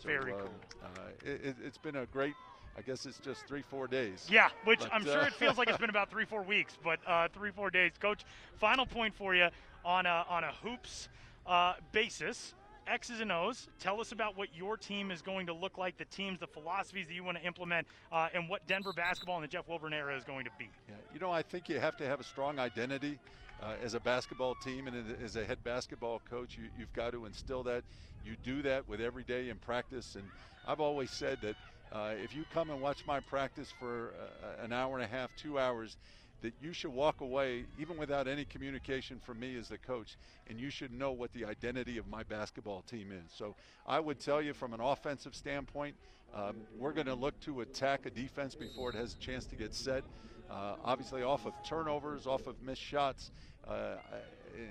So, 0.00 0.08
very 0.08 0.32
uh, 0.32 0.36
cool. 0.36 0.54
Uh, 0.82 0.88
it, 1.24 1.56
has 1.62 1.78
been 1.78 1.96
a 1.96 2.06
great 2.06 2.34
I 2.76 2.80
guess 2.80 3.06
it's 3.06 3.18
just 3.18 3.46
three, 3.46 3.62
four 3.62 3.86
days. 3.86 4.26
Yeah, 4.30 4.48
which 4.64 4.80
but, 4.80 4.92
I'm 4.92 5.02
uh, 5.02 5.12
sure 5.12 5.22
it 5.22 5.34
feels 5.34 5.58
like 5.58 5.68
it's 5.68 5.78
been 5.78 5.90
about 5.90 6.10
three, 6.10 6.24
four 6.24 6.42
weeks, 6.42 6.76
but 6.82 6.98
uh, 7.06 7.28
three, 7.28 7.50
four 7.50 7.70
days. 7.70 7.92
Coach, 8.00 8.24
final 8.56 8.86
point 8.86 9.14
for 9.14 9.34
you 9.34 9.48
on 9.84 10.06
a, 10.06 10.24
on 10.28 10.44
a 10.44 10.52
hoops 10.62 11.08
uh, 11.46 11.74
basis. 11.92 12.54
X's 12.86 13.20
and 13.20 13.30
O's. 13.30 13.68
Tell 13.78 14.00
us 14.00 14.10
about 14.10 14.36
what 14.36 14.48
your 14.56 14.76
team 14.76 15.10
is 15.10 15.22
going 15.22 15.46
to 15.46 15.52
look 15.52 15.78
like, 15.78 15.96
the 15.98 16.04
teams, 16.06 16.40
the 16.40 16.48
philosophies 16.48 17.06
that 17.06 17.14
you 17.14 17.22
want 17.22 17.38
to 17.38 17.44
implement, 17.44 17.86
uh, 18.10 18.28
and 18.34 18.48
what 18.48 18.66
Denver 18.66 18.92
basketball 18.92 19.36
in 19.36 19.42
the 19.42 19.48
Jeff 19.48 19.68
Wulbrun 19.68 19.92
era 19.92 20.16
is 20.16 20.24
going 20.24 20.44
to 20.44 20.50
be. 20.58 20.68
Yeah, 20.88 20.94
you 21.14 21.20
know, 21.20 21.30
I 21.30 21.42
think 21.42 21.68
you 21.68 21.78
have 21.78 21.96
to 21.98 22.06
have 22.06 22.18
a 22.18 22.24
strong 22.24 22.58
identity 22.58 23.18
uh, 23.62 23.74
as 23.82 23.94
a 23.94 24.00
basketball 24.00 24.56
team 24.56 24.88
and 24.88 25.14
as 25.22 25.36
a 25.36 25.44
head 25.44 25.62
basketball 25.62 26.20
coach. 26.28 26.58
You, 26.58 26.64
you've 26.78 26.92
got 26.92 27.12
to 27.12 27.24
instill 27.26 27.62
that. 27.64 27.84
You 28.24 28.36
do 28.42 28.62
that 28.62 28.88
with 28.88 29.00
every 29.00 29.22
day 29.24 29.48
in 29.48 29.56
practice. 29.58 30.16
And 30.16 30.24
I've 30.66 30.80
always 30.80 31.10
said 31.10 31.38
that 31.42 31.54
uh, 31.92 32.12
if 32.22 32.34
you 32.34 32.44
come 32.52 32.70
and 32.70 32.80
watch 32.80 33.04
my 33.06 33.20
practice 33.20 33.72
for 33.78 34.14
uh, 34.42 34.64
an 34.64 34.72
hour 34.72 34.96
and 34.96 35.04
a 35.04 35.08
half, 35.08 35.30
two 35.36 35.58
hours, 35.58 35.96
that 36.40 36.54
you 36.60 36.72
should 36.72 36.92
walk 36.92 37.20
away 37.20 37.64
even 37.78 37.96
without 37.96 38.26
any 38.26 38.44
communication 38.44 39.20
from 39.24 39.38
me 39.38 39.56
as 39.56 39.68
the 39.68 39.78
coach, 39.78 40.16
and 40.48 40.58
you 40.58 40.70
should 40.70 40.92
know 40.92 41.12
what 41.12 41.32
the 41.32 41.44
identity 41.44 41.98
of 41.98 42.08
my 42.08 42.22
basketball 42.24 42.82
team 42.82 43.12
is. 43.12 43.30
So 43.36 43.54
I 43.86 44.00
would 44.00 44.18
tell 44.18 44.42
you 44.42 44.52
from 44.52 44.72
an 44.72 44.80
offensive 44.80 45.34
standpoint, 45.34 45.94
um, 46.34 46.56
we're 46.78 46.92
going 46.92 47.06
to 47.06 47.14
look 47.14 47.38
to 47.40 47.60
attack 47.60 48.06
a 48.06 48.10
defense 48.10 48.54
before 48.54 48.90
it 48.90 48.96
has 48.96 49.14
a 49.14 49.18
chance 49.18 49.44
to 49.46 49.56
get 49.56 49.74
set. 49.74 50.02
Uh, 50.50 50.74
obviously, 50.84 51.22
off 51.22 51.46
of 51.46 51.52
turnovers, 51.64 52.26
off 52.26 52.46
of 52.46 52.60
missed 52.62 52.82
shots. 52.82 53.30
Uh, 53.68 53.96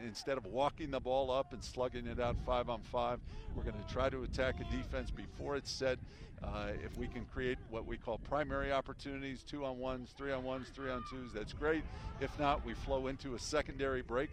instead 0.05 0.38
of 0.38 0.45
walking 0.45 0.91
the 0.91 1.00
ball 1.00 1.31
up 1.31 1.53
and 1.53 1.63
slugging 1.63 2.07
it 2.07 2.19
out 2.19 2.35
five 2.45 2.69
on 2.69 2.81
five, 2.81 3.19
we're 3.55 3.63
going 3.63 3.75
to 3.75 3.93
try 3.93 4.09
to 4.09 4.23
attack 4.23 4.55
a 4.59 4.75
defense 4.75 5.11
before 5.11 5.55
it's 5.55 5.71
set. 5.71 6.00
Uh, 6.43 6.69
if 6.83 6.97
we 6.97 7.07
can 7.07 7.23
create 7.25 7.57
what 7.69 7.85
we 7.85 7.97
call 7.97 8.17
primary 8.17 8.71
opportunities, 8.71 9.43
two 9.43 9.63
on 9.63 9.77
ones, 9.77 10.13
three 10.17 10.31
on 10.31 10.43
ones, 10.43 10.67
three 10.73 10.89
on 10.89 11.03
twos, 11.09 11.31
that's 11.33 11.53
great. 11.53 11.83
If 12.19 12.38
not, 12.39 12.65
we 12.65 12.73
flow 12.73 13.07
into 13.07 13.35
a 13.35 13.39
secondary 13.39 14.01
break 14.01 14.29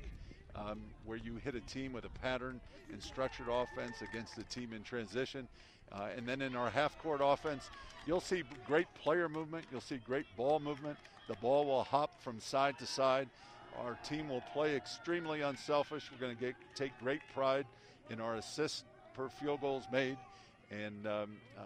um, 0.55 0.81
where 1.05 1.19
you 1.19 1.37
hit 1.37 1.55
a 1.55 1.61
team 1.61 1.93
with 1.93 2.05
a 2.05 2.21
pattern 2.21 2.61
and 2.93 3.03
structured 3.03 3.49
offense 3.51 3.97
against 4.01 4.37
the 4.37 4.45
team 4.45 4.73
in 4.73 4.83
transition. 4.83 5.47
Uh, 5.93 6.09
and 6.17 6.27
then 6.27 6.43
in 6.43 6.57
our 6.57 6.71
half 6.71 6.99
court 7.03 7.21
offense, 7.23 7.69
you'll 8.07 8.21
see 8.21 8.43
great 8.67 8.87
player 8.95 9.29
movement, 9.29 9.65
you'll 9.71 9.81
see 9.81 9.99
great 9.99 10.27
ball 10.37 10.61
movement. 10.61 10.97
The 11.29 11.35
ball 11.37 11.67
will 11.67 11.85
hop 11.85 12.23
from 12.23 12.41
side 12.41 12.79
to 12.79 12.87
side. 12.87 13.29
Our 13.85 13.99
team 14.05 14.29
will 14.29 14.43
play 14.53 14.77
extremely 14.77 15.43
unselfish. 15.43 16.11
We're 16.11 16.27
going 16.27 16.37
to 16.37 16.53
take 16.75 16.99
great 16.99 17.21
pride 17.35 17.67
in 18.11 18.21
our 18.21 18.37
assists 18.37 18.85
per 19.15 19.29
field 19.29 19.61
goals 19.61 19.85
made. 19.93 20.17
And, 20.71 21.07
um, 21.07 21.37
uh, 21.57 21.63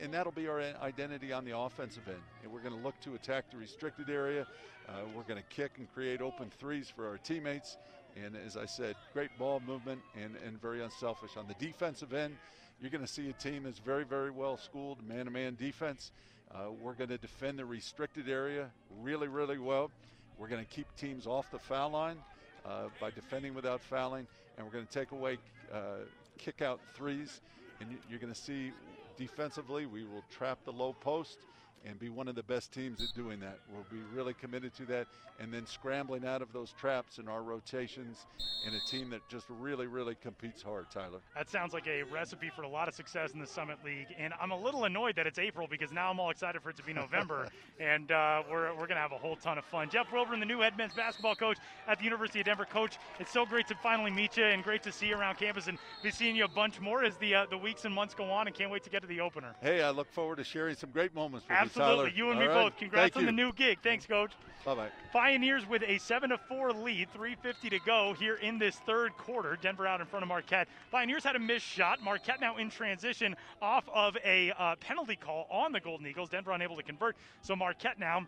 and 0.00 0.12
that'll 0.14 0.32
be 0.32 0.48
our 0.48 0.60
identity 0.82 1.32
on 1.32 1.44
the 1.44 1.56
offensive 1.56 2.08
end. 2.08 2.22
And 2.42 2.52
we're 2.52 2.62
going 2.62 2.74
to 2.74 2.80
look 2.80 2.98
to 3.02 3.14
attack 3.14 3.50
the 3.50 3.58
restricted 3.58 4.08
area. 4.08 4.46
Uh, 4.88 4.92
we're 5.14 5.22
going 5.22 5.36
to 5.36 5.48
kick 5.54 5.72
and 5.76 5.92
create 5.92 6.22
open 6.22 6.50
threes 6.58 6.90
for 6.94 7.06
our 7.06 7.18
teammates. 7.18 7.76
And 8.16 8.34
as 8.36 8.56
I 8.56 8.64
said, 8.64 8.96
great 9.12 9.36
ball 9.38 9.60
movement 9.66 10.00
and, 10.16 10.34
and 10.46 10.60
very 10.60 10.82
unselfish. 10.82 11.36
On 11.36 11.46
the 11.46 11.54
defensive 11.54 12.14
end, 12.14 12.36
you're 12.80 12.90
going 12.90 13.04
to 13.04 13.12
see 13.12 13.28
a 13.28 13.34
team 13.34 13.64
that's 13.64 13.80
very, 13.80 14.04
very 14.04 14.30
well 14.30 14.56
schooled, 14.56 15.06
man 15.06 15.26
to 15.26 15.30
man 15.30 15.56
defense. 15.56 16.10
Uh, 16.54 16.70
we're 16.80 16.94
going 16.94 17.10
to 17.10 17.18
defend 17.18 17.58
the 17.58 17.64
restricted 17.66 18.28
area 18.28 18.70
really, 19.02 19.28
really 19.28 19.58
well. 19.58 19.90
We're 20.38 20.48
going 20.48 20.64
to 20.64 20.70
keep 20.70 20.86
teams 20.96 21.26
off 21.26 21.50
the 21.50 21.58
foul 21.58 21.90
line 21.90 22.16
uh, 22.64 22.84
by 23.00 23.10
defending 23.10 23.54
without 23.54 23.80
fouling, 23.80 24.26
and 24.56 24.64
we're 24.64 24.72
going 24.72 24.86
to 24.86 24.92
take 24.92 25.10
away 25.10 25.38
uh, 25.72 26.04
kick 26.38 26.62
out 26.62 26.80
threes. 26.94 27.40
And 27.80 27.96
you're 28.08 28.20
going 28.20 28.32
to 28.32 28.38
see 28.38 28.72
defensively, 29.16 29.86
we 29.86 30.04
will 30.04 30.24
trap 30.30 30.58
the 30.64 30.72
low 30.72 30.92
post 30.92 31.38
and 31.84 31.98
be 31.98 32.08
one 32.08 32.28
of 32.28 32.34
the 32.34 32.42
best 32.42 32.72
teams 32.72 33.02
at 33.02 33.14
doing 33.14 33.40
that. 33.40 33.58
We'll 33.72 33.86
be 33.90 34.02
really 34.14 34.34
committed 34.34 34.74
to 34.76 34.84
that 34.86 35.06
and 35.40 35.52
then 35.52 35.66
scrambling 35.66 36.26
out 36.26 36.42
of 36.42 36.52
those 36.52 36.72
traps 36.72 37.18
in 37.18 37.28
our 37.28 37.42
rotations 37.42 38.26
in 38.66 38.74
a 38.74 38.80
team 38.80 39.10
that 39.10 39.26
just 39.28 39.46
really, 39.60 39.86
really 39.86 40.16
competes 40.16 40.62
hard, 40.62 40.90
Tyler. 40.90 41.20
That 41.36 41.48
sounds 41.48 41.72
like 41.72 41.86
a 41.86 42.02
recipe 42.02 42.50
for 42.54 42.62
a 42.62 42.68
lot 42.68 42.88
of 42.88 42.94
success 42.94 43.32
in 43.32 43.40
the 43.40 43.46
Summit 43.46 43.78
League. 43.84 44.08
And 44.18 44.32
I'm 44.40 44.50
a 44.50 44.58
little 44.58 44.84
annoyed 44.84 45.16
that 45.16 45.26
it's 45.26 45.38
April 45.38 45.66
because 45.70 45.92
now 45.92 46.10
I'm 46.10 46.18
all 46.18 46.30
excited 46.30 46.60
for 46.62 46.70
it 46.70 46.76
to 46.76 46.82
be 46.82 46.92
November. 46.92 47.48
and 47.80 48.10
uh, 48.10 48.42
we're, 48.50 48.70
we're 48.70 48.86
going 48.86 48.96
to 48.96 48.96
have 48.96 49.12
a 49.12 49.18
whole 49.18 49.36
ton 49.36 49.58
of 49.58 49.64
fun. 49.64 49.88
Jeff 49.90 50.12
Wulbrun, 50.12 50.40
the 50.40 50.46
new 50.46 50.60
head 50.60 50.76
men's 50.76 50.94
basketball 50.94 51.36
coach 51.36 51.58
at 51.86 51.98
the 51.98 52.04
University 52.04 52.40
of 52.40 52.46
Denver. 52.46 52.64
Coach, 52.64 52.98
it's 53.20 53.32
so 53.32 53.46
great 53.46 53.68
to 53.68 53.74
finally 53.76 54.10
meet 54.10 54.36
you 54.36 54.44
and 54.44 54.64
great 54.64 54.82
to 54.82 54.92
see 54.92 55.08
you 55.08 55.16
around 55.16 55.36
campus 55.36 55.68
and 55.68 55.78
be 56.02 56.10
seeing 56.10 56.34
you 56.34 56.44
a 56.44 56.48
bunch 56.48 56.80
more 56.80 57.04
as 57.04 57.16
the, 57.18 57.34
uh, 57.34 57.46
the 57.48 57.56
weeks 57.56 57.84
and 57.84 57.94
months 57.94 58.14
go 58.14 58.24
on 58.24 58.46
and 58.46 58.56
can't 58.56 58.70
wait 58.70 58.82
to 58.82 58.90
get 58.90 59.02
to 59.02 59.08
the 59.08 59.20
opener. 59.20 59.54
Hey, 59.62 59.82
I 59.82 59.90
look 59.90 60.10
forward 60.10 60.36
to 60.36 60.44
sharing 60.44 60.74
some 60.74 60.90
great 60.90 61.14
moments 61.14 61.46
with 61.48 61.56
Absolutely. 61.56 61.67
you, 61.67 61.67
Absolutely, 61.76 62.12
you 62.16 62.30
and 62.30 62.38
All 62.38 62.46
me 62.46 62.46
right. 62.46 62.64
both. 62.64 62.76
Congrats 62.78 63.14
Thank 63.14 63.16
on 63.16 63.22
you. 63.22 63.26
the 63.26 63.32
new 63.32 63.52
gig. 63.52 63.78
Thanks, 63.82 64.06
Coach. 64.06 64.32
Bye 64.64 64.74
bye. 64.74 64.88
Pioneers 65.12 65.66
with 65.68 65.82
a 65.86 65.98
7 65.98 66.30
to 66.30 66.38
4 66.38 66.72
lead, 66.72 67.08
350 67.12 67.70
to 67.70 67.78
go 67.86 68.14
here 68.18 68.34
in 68.36 68.58
this 68.58 68.76
third 68.86 69.16
quarter. 69.16 69.56
Denver 69.60 69.86
out 69.86 70.00
in 70.00 70.06
front 70.06 70.22
of 70.22 70.28
Marquette. 70.28 70.68
Pioneers 70.90 71.24
had 71.24 71.36
a 71.36 71.38
missed 71.38 71.64
shot. 71.64 72.02
Marquette 72.02 72.40
now 72.40 72.56
in 72.56 72.68
transition 72.68 73.34
off 73.62 73.84
of 73.94 74.16
a 74.24 74.52
uh, 74.58 74.76
penalty 74.76 75.16
call 75.16 75.46
on 75.50 75.72
the 75.72 75.80
Golden 75.80 76.06
Eagles. 76.06 76.28
Denver 76.28 76.50
unable 76.52 76.76
to 76.76 76.82
convert. 76.82 77.16
So 77.40 77.54
Marquette 77.56 77.98
now 77.98 78.26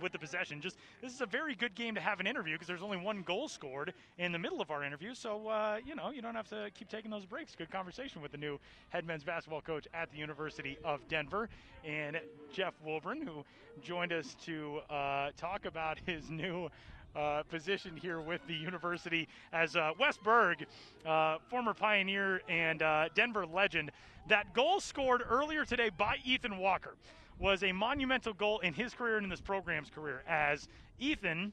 with 0.00 0.12
the 0.12 0.18
possession. 0.18 0.60
Just 0.60 0.76
this 1.00 1.12
is 1.12 1.20
a 1.20 1.26
very 1.26 1.54
good 1.54 1.74
game 1.74 1.94
to 1.94 2.00
have 2.00 2.20
an 2.20 2.26
interview 2.26 2.54
because 2.54 2.68
there's 2.68 2.82
only 2.82 2.96
one 2.96 3.22
goal 3.22 3.48
scored 3.48 3.92
in 4.18 4.32
the 4.32 4.38
middle 4.38 4.60
of 4.60 4.70
our 4.70 4.84
interview. 4.84 5.14
So 5.14 5.48
uh, 5.48 5.78
you 5.84 5.94
know 5.94 6.10
you 6.10 6.22
don't 6.22 6.34
have 6.34 6.48
to 6.48 6.70
keep 6.74 6.88
taking 6.88 7.10
those 7.10 7.26
breaks. 7.26 7.54
Good 7.54 7.70
conversation 7.70 8.22
with 8.22 8.32
the 8.32 8.38
new 8.38 8.58
head 8.90 9.06
men's 9.06 9.24
basketball 9.24 9.60
coach 9.60 9.86
at 9.94 10.10
the 10.10 10.18
University 10.18 10.78
of 10.84 11.06
Denver 11.08 11.48
and 11.84 12.20
Jeff 12.52 12.74
Wulbrun, 12.86 13.24
who 13.24 13.44
joined 13.82 14.12
us 14.12 14.36
to 14.44 14.80
uh, 14.90 15.30
talk 15.36 15.64
about 15.64 15.98
his 16.06 16.30
new. 16.30 16.68
Uh, 17.14 17.42
position 17.50 17.94
here 17.94 18.22
with 18.22 18.40
the 18.46 18.54
university 18.54 19.28
as 19.52 19.76
uh, 19.76 19.92
Berg, 20.24 20.64
uh, 21.04 21.36
former 21.50 21.74
Pioneer 21.74 22.40
and 22.48 22.80
uh, 22.80 23.10
Denver 23.14 23.44
legend, 23.44 23.90
that 24.28 24.54
goal 24.54 24.80
scored 24.80 25.22
earlier 25.28 25.66
today 25.66 25.90
by 25.90 26.16
Ethan 26.24 26.56
Walker 26.56 26.94
was 27.42 27.64
a 27.64 27.72
monumental 27.72 28.32
goal 28.32 28.60
in 28.60 28.72
his 28.72 28.94
career 28.94 29.16
and 29.16 29.24
in 29.24 29.30
this 29.30 29.40
program's 29.40 29.90
career 29.90 30.22
as 30.28 30.68
Ethan 31.00 31.52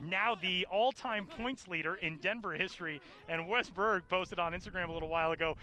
now 0.00 0.34
the 0.34 0.66
all-time 0.72 1.24
points 1.24 1.68
leader 1.68 1.94
in 1.94 2.16
Denver 2.16 2.52
history 2.52 3.00
and 3.28 3.48
Wes 3.48 3.70
Berg 3.70 4.02
posted 4.08 4.40
on 4.40 4.52
Instagram 4.52 4.88
a 4.88 4.92
little 4.92 5.08
while 5.08 5.30
ago 5.30 5.56